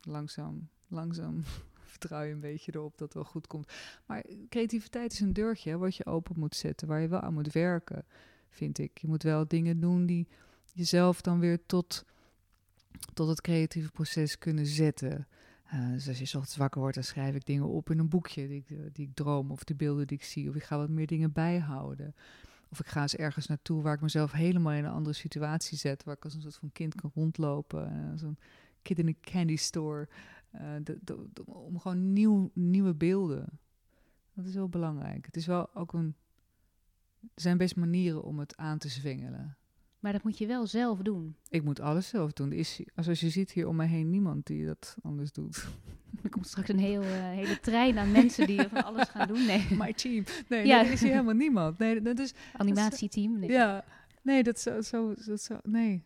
langzaam 0.00 0.68
langzaam 0.88 1.42
vertrouw 1.92 2.22
je 2.22 2.32
een 2.32 2.40
beetje 2.40 2.74
erop 2.74 2.98
dat 2.98 3.00
het 3.00 3.14
wel 3.14 3.24
goed 3.24 3.46
komt. 3.46 3.72
Maar 4.06 4.24
creativiteit 4.48 5.12
is 5.12 5.20
een 5.20 5.32
deurtje 5.32 5.76
wat 5.76 5.96
je 5.96 6.06
open 6.06 6.38
moet 6.38 6.56
zetten, 6.56 6.88
waar 6.88 7.00
je 7.00 7.08
wel 7.08 7.20
aan 7.20 7.34
moet 7.34 7.52
werken, 7.52 8.04
vind 8.48 8.78
ik. 8.78 8.98
Je 8.98 9.06
moet 9.06 9.22
wel 9.22 9.48
dingen 9.48 9.80
doen 9.80 10.06
die 10.06 10.28
jezelf 10.72 11.20
dan 11.20 11.38
weer 11.38 11.66
tot, 11.66 12.04
tot 13.14 13.28
het 13.28 13.40
creatieve 13.40 13.90
proces 13.90 14.38
kunnen 14.38 14.66
zetten. 14.66 15.26
Uh, 15.74 15.92
dus 15.92 16.08
als 16.08 16.18
je 16.18 16.24
ochtends 16.24 16.56
wakker 16.56 16.80
wordt, 16.80 16.94
dan 16.94 17.04
schrijf 17.04 17.34
ik 17.34 17.46
dingen 17.46 17.68
op 17.68 17.90
in 17.90 17.98
een 17.98 18.08
boekje 18.08 18.48
die 18.48 18.58
ik, 18.58 18.70
eh, 18.70 18.78
die 18.92 19.06
ik 19.06 19.14
droom, 19.14 19.50
of 19.50 19.64
de 19.64 19.74
beelden 19.74 20.06
die 20.06 20.16
ik 20.16 20.24
zie, 20.24 20.48
of 20.48 20.54
ik 20.54 20.62
ga 20.62 20.76
wat 20.76 20.88
meer 20.88 21.06
dingen 21.06 21.32
bijhouden. 21.32 22.14
Of 22.68 22.80
ik 22.80 22.86
ga 22.86 23.02
eens 23.02 23.16
ergens 23.16 23.46
naartoe 23.46 23.82
waar 23.82 23.94
ik 23.94 24.00
mezelf 24.00 24.32
helemaal 24.32 24.72
in 24.72 24.84
een 24.84 24.90
andere 24.90 25.14
situatie 25.14 25.78
zet, 25.78 26.04
waar 26.04 26.14
ik 26.14 26.24
als 26.24 26.34
een 26.34 26.40
soort 26.40 26.56
van 26.56 26.72
kind 26.72 26.94
kan 26.94 27.10
rondlopen, 27.14 27.92
uh, 27.92 28.18
zo'n 28.18 28.38
kid 28.82 28.98
in 28.98 29.06
een 29.06 29.20
candy 29.20 29.56
store, 29.56 30.08
om 31.44 31.78
gewoon 31.78 32.12
nieuw, 32.12 32.50
nieuwe 32.54 32.94
beelden. 32.94 33.58
Dat 34.34 34.44
is 34.44 34.54
heel 34.54 34.68
belangrijk. 34.68 35.26
Het 35.26 35.36
is 35.36 35.46
wel 35.46 35.74
ook 35.74 35.92
een, 35.92 36.14
er 37.20 37.40
zijn 37.40 37.56
best 37.56 37.76
manieren 37.76 38.22
om 38.22 38.38
het 38.38 38.56
aan 38.56 38.78
te 38.78 38.88
zwengelen. 38.88 39.57
Maar 39.98 40.12
dat 40.12 40.22
moet 40.22 40.38
je 40.38 40.46
wel 40.46 40.66
zelf 40.66 40.98
doen. 40.98 41.36
Ik 41.48 41.64
moet 41.64 41.80
alles 41.80 42.08
zelf 42.08 42.32
doen. 42.32 42.52
is, 42.52 42.80
zoals 42.96 43.20
je 43.20 43.28
ziet 43.28 43.50
hier 43.50 43.68
om 43.68 43.76
mij 43.76 43.86
heen 43.86 44.10
niemand 44.10 44.46
die 44.46 44.66
dat 44.66 44.96
anders 45.02 45.32
doet. 45.32 45.64
Er 46.22 46.30
komt 46.30 46.46
straks 46.46 46.68
een 46.68 46.78
heel, 46.78 47.02
uh, 47.02 47.10
hele 47.10 47.60
trein 47.60 47.98
aan 47.98 48.10
mensen 48.10 48.46
die 48.46 48.68
van 48.68 48.84
alles 48.84 49.08
gaan 49.08 49.28
doen. 49.28 49.46
Nee. 49.46 49.66
My 49.78 49.92
team. 49.92 50.24
Nee, 50.48 50.66
ja. 50.66 50.82
nee, 50.82 50.92
is 50.92 51.00
hier 51.00 51.10
helemaal 51.10 51.34
niemand. 51.34 51.78
Nee, 51.78 52.00
dat 52.00 52.18
is... 52.18 52.34
Animatieteam. 52.56 53.38
Nee. 53.38 53.50
Ja. 53.50 53.84
Nee, 54.22 54.42
dat 54.42 54.60
zo, 54.60 54.80
zo, 54.80 55.14
dat 55.26 55.42
zo... 55.42 55.58
Nee. 55.62 56.04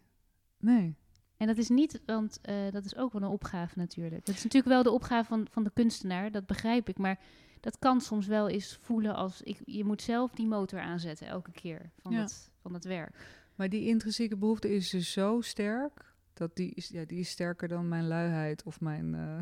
Nee. 0.59 0.97
En 1.37 1.47
dat 1.47 1.57
is 1.57 1.69
niet, 1.69 2.03
want 2.07 2.39
uh, 2.49 2.71
dat 2.71 2.85
is 2.85 2.97
ook 2.97 3.13
wel 3.13 3.23
een 3.23 3.29
opgave 3.29 3.79
natuurlijk. 3.79 4.27
Dat 4.27 4.35
is 4.35 4.43
natuurlijk 4.43 4.73
wel 4.73 4.83
de 4.83 4.91
opgave 4.91 5.29
van, 5.29 5.47
van 5.51 5.65
de 5.65 5.71
kunstenaar, 5.75 6.31
dat 6.31 6.47
begrijp 6.47 6.89
ik. 6.89 6.99
Maar 6.99 7.21
dat 7.61 7.79
kan 7.79 8.01
soms 8.01 8.27
wel 8.27 8.49
eens 8.49 8.79
voelen 8.83 9.15
als... 9.15 9.43
Ik, 9.43 9.61
je 9.65 9.85
moet 9.85 10.03
zelf 10.03 10.31
die 10.31 10.47
motor 10.47 10.81
aanzetten 10.81 11.27
elke 11.27 11.53
keer 11.53 11.91
van, 11.99 12.13
ja. 12.13 12.21
het, 12.21 12.51
van 12.61 12.75
het 12.75 12.85
werk. 12.85 13.42
Maar 13.63 13.71
die 13.71 13.87
intrinsieke 13.87 14.37
behoefte 14.37 14.75
is 14.75 14.91
dus 14.91 15.13
zo 15.13 15.41
sterk. 15.41 16.15
Dat 16.33 16.57
die 16.57 16.71
is, 16.75 16.89
ja, 16.89 17.05
die 17.05 17.19
is 17.19 17.31
sterker 17.31 17.69
dan 17.69 17.89
mijn 17.89 18.07
luiheid 18.07 18.63
of 18.63 18.81
mijn. 18.81 19.15
Uh, 19.15 19.41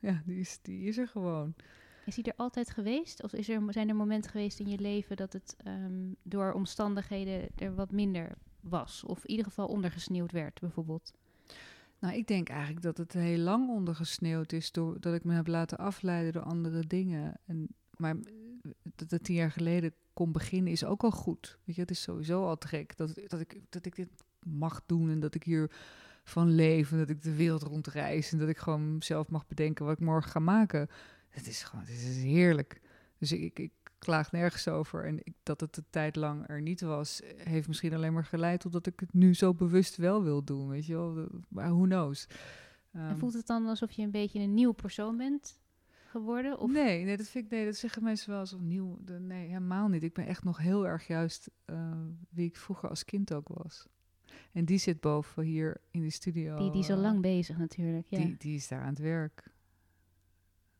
ja, 0.10 0.22
die 0.26 0.38
is, 0.38 0.58
die 0.62 0.84
is 0.84 0.98
er 0.98 1.08
gewoon. 1.08 1.54
Is 2.06 2.14
die 2.14 2.24
er 2.24 2.36
altijd 2.36 2.70
geweest? 2.70 3.22
Of 3.22 3.32
is 3.32 3.48
er, 3.48 3.62
zijn 3.68 3.88
er 3.88 3.94
momenten 3.94 4.30
geweest 4.30 4.60
in 4.60 4.68
je 4.68 4.78
leven 4.78 5.16
dat 5.16 5.32
het 5.32 5.56
um, 5.66 6.16
door 6.22 6.52
omstandigheden 6.52 7.48
er 7.56 7.74
wat 7.74 7.92
minder 7.92 8.32
was? 8.60 9.04
Of 9.04 9.24
in 9.24 9.30
ieder 9.30 9.44
geval 9.44 9.66
ondergesneeuwd 9.66 10.32
werd, 10.32 10.60
bijvoorbeeld? 10.60 11.12
Nou, 11.98 12.14
ik 12.14 12.26
denk 12.26 12.48
eigenlijk 12.48 12.82
dat 12.82 12.96
het 12.96 13.12
heel 13.12 13.38
lang 13.38 13.68
ondergesneeuwd 13.68 14.52
is 14.52 14.72
doordat 14.72 15.14
ik 15.14 15.24
me 15.24 15.34
heb 15.34 15.46
laten 15.46 15.78
afleiden 15.78 16.32
door 16.32 16.42
andere 16.42 16.86
dingen. 16.86 17.40
En, 17.44 17.68
maar 17.96 18.16
dat 18.94 19.10
het 19.10 19.24
tien 19.24 19.34
jaar 19.34 19.50
geleden 19.50 19.94
kon 20.12 20.32
beginnen 20.32 20.72
is 20.72 20.84
ook 20.84 21.02
al 21.02 21.10
goed. 21.10 21.58
Weet 21.64 21.74
je, 21.74 21.80
het 21.80 21.90
is 21.90 22.02
sowieso 22.02 22.46
al 22.46 22.58
trek 22.58 22.96
dat, 22.96 23.20
dat, 23.26 23.40
ik, 23.40 23.60
dat 23.68 23.86
ik 23.86 23.96
dit 23.96 24.08
mag 24.42 24.82
doen 24.86 25.10
en 25.10 25.20
dat 25.20 25.34
ik 25.34 25.42
hier 25.42 25.70
van 26.24 26.50
leef 26.50 26.92
en 26.92 26.98
dat 26.98 27.08
ik 27.08 27.22
de 27.22 27.34
wereld 27.34 27.62
rondreis 27.62 28.32
en 28.32 28.38
dat 28.38 28.48
ik 28.48 28.58
gewoon 28.58 28.96
zelf 29.02 29.28
mag 29.28 29.46
bedenken 29.46 29.84
wat 29.84 29.94
ik 29.98 30.04
morgen 30.04 30.30
ga 30.30 30.38
maken. 30.38 30.88
Het 31.28 31.46
is 31.46 31.62
gewoon, 31.62 31.84
het 31.84 31.94
is 31.94 32.22
heerlijk. 32.22 32.80
Dus 33.18 33.32
ik, 33.32 33.58
ik 33.58 33.72
klaag 33.98 34.32
nergens 34.32 34.68
over. 34.68 35.04
En 35.04 35.18
ik, 35.18 35.34
dat 35.42 35.60
het 35.60 35.76
een 35.76 35.86
tijd 35.90 36.16
lang 36.16 36.48
er 36.48 36.62
niet 36.62 36.80
was, 36.80 37.20
heeft 37.36 37.68
misschien 37.68 37.94
alleen 37.94 38.12
maar 38.12 38.24
geleid 38.24 38.60
tot 38.60 38.72
dat 38.72 38.86
ik 38.86 39.00
het 39.00 39.12
nu 39.12 39.34
zo 39.34 39.54
bewust 39.54 39.96
wel 39.96 40.22
wil 40.22 40.44
doen. 40.44 40.68
Weet 40.68 40.86
je 40.86 40.92
wel, 40.92 41.28
maar 41.48 41.70
who 41.70 41.82
knows. 41.82 42.26
Um, 42.94 43.00
en 43.00 43.18
voelt 43.18 43.32
het 43.32 43.46
dan 43.46 43.66
alsof 43.66 43.90
je 43.92 44.02
een 44.02 44.10
beetje 44.10 44.40
een 44.40 44.54
nieuw 44.54 44.72
persoon 44.72 45.16
bent? 45.16 45.60
Geworden? 46.12 46.58
Of? 46.58 46.70
Nee, 46.70 47.04
nee, 47.04 47.16
dat 47.16 47.28
vind 47.28 47.44
ik 47.44 47.50
nee, 47.50 47.64
dat 47.64 47.76
zeggen 47.76 48.02
mensen 48.02 48.30
wel 48.30 48.38
als 48.38 48.56
nieuw. 48.60 48.98
De, 49.04 49.20
nee, 49.20 49.46
helemaal 49.46 49.88
niet. 49.88 50.02
Ik 50.02 50.12
ben 50.12 50.26
echt 50.26 50.44
nog 50.44 50.58
heel 50.58 50.86
erg 50.86 51.06
juist 51.06 51.50
uh, 51.66 51.92
wie 52.28 52.46
ik 52.46 52.56
vroeger 52.56 52.88
als 52.88 53.04
kind 53.04 53.34
ook 53.34 53.48
was. 53.48 53.86
En 54.52 54.64
die 54.64 54.78
zit 54.78 55.00
boven 55.00 55.42
hier 55.42 55.80
in 55.90 56.02
de 56.02 56.10
studio. 56.10 56.56
Die, 56.56 56.70
die 56.70 56.80
is 56.80 56.90
al 56.90 56.96
lang 56.96 57.20
bezig 57.20 57.58
natuurlijk. 57.58 58.06
Ja. 58.08 58.18
Die, 58.18 58.36
die 58.38 58.54
is 58.54 58.68
daar 58.68 58.80
aan 58.80 58.88
het 58.88 58.98
werk. 58.98 59.50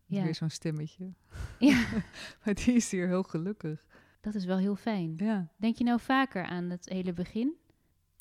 Ja. 0.07 0.23
Weer 0.23 0.35
zo'n 0.35 0.51
stemmetje. 0.51 1.13
Ja. 1.59 1.87
maar 2.45 2.55
die 2.55 2.75
is 2.75 2.91
hier 2.91 3.07
heel 3.07 3.23
gelukkig. 3.23 3.87
Dat 4.21 4.35
is 4.35 4.45
wel 4.45 4.59
heel 4.59 4.77
fijn. 4.77 5.15
Ja. 5.17 5.49
Denk 5.57 5.77
je 5.77 5.85
nou 5.85 6.01
vaker 6.01 6.45
aan 6.45 6.71
het 6.71 6.89
hele 6.89 7.13
begin? 7.13 7.55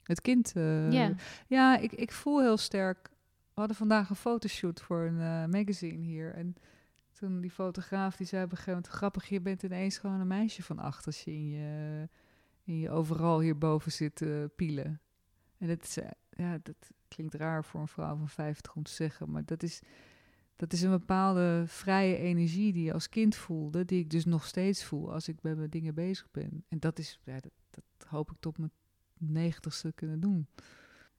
Het 0.03 0.21
kind? 0.21 0.53
Uh, 0.55 0.91
ja. 0.91 1.13
Ja, 1.47 1.77
ik, 1.77 1.91
ik 1.91 2.11
voel 2.11 2.41
heel 2.41 2.57
sterk. 2.57 3.09
We 3.53 3.59
hadden 3.59 3.75
vandaag 3.75 4.09
een 4.09 4.15
fotoshoot 4.15 4.81
voor 4.81 5.01
een 5.01 5.19
uh, 5.19 5.45
magazine 5.45 6.03
hier. 6.03 6.33
En 6.33 6.55
die 7.29 7.51
fotograaf 7.51 8.15
die 8.15 8.27
zei 8.27 8.43
op 8.43 8.51
een 8.51 8.57
gegeven 8.57 8.73
moment, 8.73 8.93
grappig, 8.93 9.29
je 9.29 9.41
bent 9.41 9.63
ineens 9.63 9.97
gewoon 9.97 10.19
een 10.19 10.27
meisje 10.27 10.63
van 10.63 10.79
acht 10.79 11.05
als 11.05 11.23
je 11.23 11.31
in 11.31 11.47
je, 11.47 12.09
in 12.63 12.77
je 12.77 12.89
overal 12.89 13.39
hierboven 13.39 13.91
zit 13.91 14.21
uh, 14.21 14.45
pielen. 14.55 15.01
En 15.57 15.67
dat, 15.67 15.83
is, 15.83 15.97
eh, 15.97 16.09
ja, 16.29 16.59
dat 16.63 16.91
klinkt 17.07 17.33
raar 17.33 17.65
voor 17.65 17.81
een 17.81 17.87
vrouw 17.87 18.15
van 18.15 18.29
50 18.29 18.75
om 18.75 18.83
te 18.83 18.91
zeggen, 18.91 19.31
maar 19.31 19.45
dat 19.45 19.63
is, 19.63 19.81
dat 20.55 20.73
is 20.73 20.81
een 20.81 20.91
bepaalde 20.91 21.63
vrije 21.67 22.17
energie 22.17 22.73
die 22.73 22.83
je 22.83 22.93
als 22.93 23.09
kind 23.09 23.35
voelde, 23.35 23.85
die 23.85 23.99
ik 23.99 24.09
dus 24.09 24.25
nog 24.25 24.45
steeds 24.45 24.83
voel 24.83 25.13
als 25.13 25.27
ik 25.27 25.41
bij 25.41 25.55
mijn 25.55 25.69
dingen 25.69 25.93
bezig 25.93 26.31
ben. 26.31 26.63
En 26.67 26.79
dat 26.79 26.99
is, 26.99 27.19
ja, 27.23 27.39
dat, 27.39 27.51
dat 27.69 28.07
hoop 28.07 28.31
ik 28.31 28.37
tot 28.39 28.57
mijn 28.57 28.71
negentigste 29.17 29.91
kunnen 29.95 30.19
doen. 30.19 30.47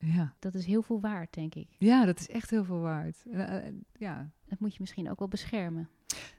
Ja. 0.04 0.34
Dat 0.38 0.54
is 0.54 0.66
heel 0.66 0.82
veel 0.82 1.00
waard, 1.00 1.34
denk 1.34 1.54
ik. 1.54 1.68
Ja, 1.78 2.04
dat 2.04 2.20
is 2.20 2.28
echt 2.28 2.50
heel 2.50 2.64
veel 2.64 2.80
waard. 2.80 3.24
Uh, 3.26 3.56
ja. 3.92 4.30
Dat 4.44 4.58
moet 4.58 4.72
je 4.72 4.80
misschien 4.80 5.10
ook 5.10 5.18
wel 5.18 5.28
beschermen. 5.28 5.88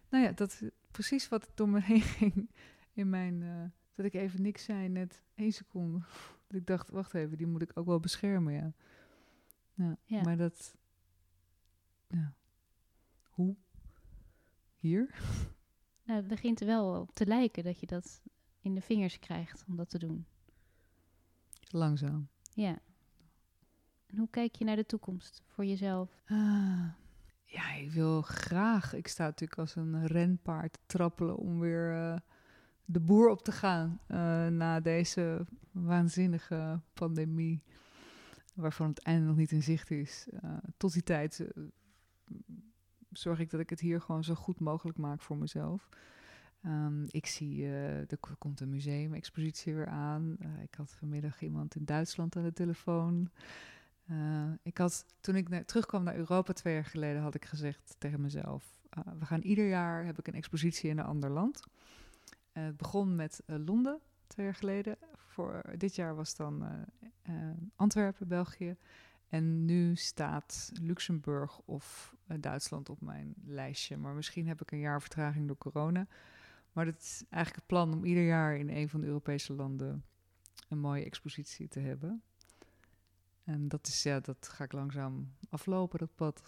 Nou 0.10 0.23
ja, 0.23 0.32
dat 0.32 0.52
is 0.52 0.69
precies 0.91 1.30
wat 1.30 1.52
door 1.54 1.69
me 1.69 1.82
heen 1.82 2.02
ging 2.19 2.49
in 2.93 3.10
mijn... 3.10 3.41
Uh, 3.41 3.63
dat 3.95 4.06
ik 4.06 4.13
even 4.13 4.41
niks 4.41 4.63
zei, 4.63 4.89
net 4.89 5.23
één 5.36 5.52
seconde. 5.52 5.99
Dat 6.47 6.62
ik 6.62 6.67
dacht, 6.67 6.89
wacht 6.89 7.13
even, 7.13 7.38
die 7.38 7.47
moet 7.47 7.62
ik 7.62 7.71
ook 7.73 7.86
wel 7.86 7.99
beschermen, 7.99 8.54
ja. 8.54 8.73
Ja, 9.73 9.97
ja. 10.04 10.21
maar 10.21 10.38
dat... 10.38 10.76
Ja. 12.08 12.34
Hoe? 13.30 13.56
Hier? 14.78 15.10
Nou, 16.06 16.19
het 16.19 16.28
begint 16.28 16.60
er 16.60 16.67
wel 16.67 17.02
op 17.02 17.13
te 17.13 17.26
lijken 17.26 17.63
dat 17.63 17.80
je 17.80 17.86
dat 17.86 18.21
in 18.60 18.76
de 18.76 18.82
vingers 18.82 19.19
krijgt 19.19 19.65
om 19.67 19.76
dat 19.76 19.89
te 19.89 19.99
doen. 19.99 20.26
Langzaam. 21.69 22.28
Ja. 22.54 22.80
Hoe 24.17 24.28
kijk 24.30 24.56
je 24.56 24.65
naar 24.65 24.76
de 24.76 24.86
toekomst 24.86 25.41
voor 25.47 25.65
jezelf? 25.65 26.21
Ah, 26.26 26.86
ja, 27.45 27.73
ik 27.73 27.91
wil 27.91 28.21
graag. 28.21 28.93
Ik 28.93 29.08
sta 29.08 29.23
natuurlijk 29.23 29.60
als 29.60 29.76
een 29.76 30.08
renpaard 30.08 30.78
trappelen 30.86 31.38
om 31.38 31.60
weer 31.60 31.91
uh, 31.91 32.17
de 32.86 32.99
boer 32.99 33.30
op 33.30 33.43
te 33.43 33.52
gaan 33.52 33.99
uh, 34.08 34.17
na 34.47 34.80
deze 34.80 35.45
waanzinnige 35.71 36.80
pandemie, 36.93 37.63
waarvan 38.56 38.89
het 38.89 38.99
einde 38.99 39.28
nog 39.28 39.36
niet 39.36 39.52
in 39.52 39.63
zicht 39.63 39.91
is. 39.91 40.28
Uh, 40.43 40.58
tot 40.78 40.93
die 40.93 41.04
tijd 41.04 41.47
zorg 43.12 43.39
ik 43.39 43.49
dat 43.49 43.60
ik 43.60 43.69
het 43.69 43.80
hier 43.80 44.02
gewoon 44.02 44.23
zo 44.23 44.34
goed 44.34 44.60
mogelijk 44.60 44.97
maak 44.97 45.21
voor 45.21 45.38
mezelf. 45.38 45.89
Um, 46.65 47.06
ik 47.08 47.26
zie, 47.26 47.65
er 47.67 48.17
komt 48.38 48.60
een 48.60 48.69
museum-expositie 48.69 49.76
weer 49.76 49.88
aan. 49.88 50.38
ik 50.62 50.76
had 50.76 50.91
vanmiddag 50.91 51.41
iemand 51.41 51.76
in 51.76 51.86
Duitsland 51.86 52.36
aan 52.36 52.43
de 52.43 52.54
telefoon. 52.54 53.30
Uh, 54.12 54.52
ik 54.63 54.78
had, 54.78 55.06
toen 55.20 55.36
ik 55.36 55.50
naar, 55.50 55.66
terugkwam 55.66 56.04
naar 56.04 56.16
Europa 56.16 56.54
twee 56.54 56.74
jaar 56.74 56.86
geleden, 56.86 57.22
had 57.22 57.36
ik 57.36 57.46
gezegd 57.46 57.96
tegen 57.98 58.22
mezelf: 58.22 58.78
uh, 58.98 59.13
we 59.20 59.26
gaan 59.26 59.42
ieder 59.42 59.68
jaar 59.68 60.06
heb 60.06 60.20
ik 60.20 60.28
een 60.28 60.34
expositie 60.34 60.89
in 60.89 60.98
een 60.98 61.06
ander 61.06 61.30
land. 61.30 61.63
Uh, 62.54 62.63
het 62.63 62.78
begon 62.78 63.16
met 63.16 63.44
Londen 63.46 64.00
twee 64.28 64.46
jaar 64.46 64.56
geleden. 64.56 64.98
Voor 65.16 65.63
dit 65.78 65.96
jaar 65.96 66.16
was 66.16 66.36
dan 66.36 66.86
Antwerpen, 67.76 68.28
België. 68.28 68.76
En 69.28 69.66
nu 69.66 69.96
staat 69.96 70.72
Luxemburg 70.82 71.60
of 71.60 72.16
Duitsland 72.39 72.89
op 72.89 73.02
mijn 73.02 73.34
lijstje. 73.46 73.98
Maar 73.98 74.13
misschien 74.13 74.48
heb 74.48 74.62
ik 74.62 74.72
een 74.72 74.80
jaar 74.80 75.02
vertraging 75.02 75.48
door 75.48 75.58
corona. 75.58 76.08
Maar 76.72 76.86
het 76.86 77.02
is 77.02 77.24
eigenlijk 77.30 77.56
het 77.56 77.68
plan 77.68 77.94
om 77.94 78.06
ieder 78.06 78.26
jaar 78.26 78.58
in 78.58 78.70
een 78.70 78.89
van 78.89 79.02
de 79.02 79.08
Europese 79.08 79.54
landen 79.54 80.04
een 80.70 80.80
mooie 80.80 81.06
expositie 81.06 81.68
te 81.68 81.80
hebben. 81.80 82.24
En 83.43 83.67
dat, 83.67 83.88
is, 83.88 84.03
ja, 84.03 84.19
dat 84.19 84.49
ga 84.49 84.63
ik 84.63 84.71
langzaam 84.71 85.34
aflopen, 85.49 85.99
dat 85.99 86.15
pad. 86.15 86.43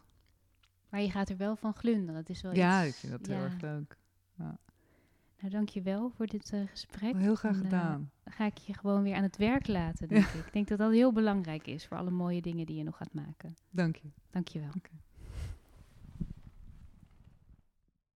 Maar 0.90 1.02
je 1.02 1.12
gaat 1.12 1.30
er 1.30 1.38
wel 1.38 1.56
van 1.56 1.74
glunderen. 1.74 2.16
Dat 2.16 2.30
is 2.30 2.42
wel 2.42 2.54
ja, 2.54 2.86
iets, 2.86 2.94
ik 2.94 3.00
vind 3.00 3.12
dat 3.12 3.28
heel 3.28 3.44
erg 3.44 3.62
leuk. 3.62 3.98
Ja. 4.38 4.58
Nou, 5.40 5.50
dank 5.50 5.70
je 5.70 5.82
wel 5.82 6.10
voor 6.10 6.28
dit 6.28 6.52
uh, 6.54 6.68
gesprek. 6.68 7.16
Heel 7.16 7.36
graag 7.36 7.56
en, 7.56 7.58
uh, 7.58 7.64
gedaan. 7.64 8.12
Dan 8.24 8.34
ga 8.34 8.46
ik 8.46 8.58
je 8.58 8.74
gewoon 8.74 9.04
weer 9.04 9.16
aan 9.16 9.24
het 9.24 9.38
werk 9.38 9.68
laten, 9.68 10.08
denk 10.10 10.26
ik. 10.26 10.46
Ik 10.46 10.54
denk 10.54 10.68
dat 10.68 10.78
dat 10.78 10.92
heel 10.92 11.12
belangrijk 11.12 11.68
is 11.68 11.86
voor 11.86 11.98
alle 11.98 12.12
mooie 12.12 12.42
dingen 12.42 12.66
die 12.66 12.76
je 12.76 12.84
nog 12.84 12.98
gaat 12.98 13.14
maken. 13.14 13.56
Dank 13.70 13.96
je. 13.96 14.10
Dank 14.30 14.48
je 14.48 14.60
wel. 14.60 14.72
Okay. 14.76 15.00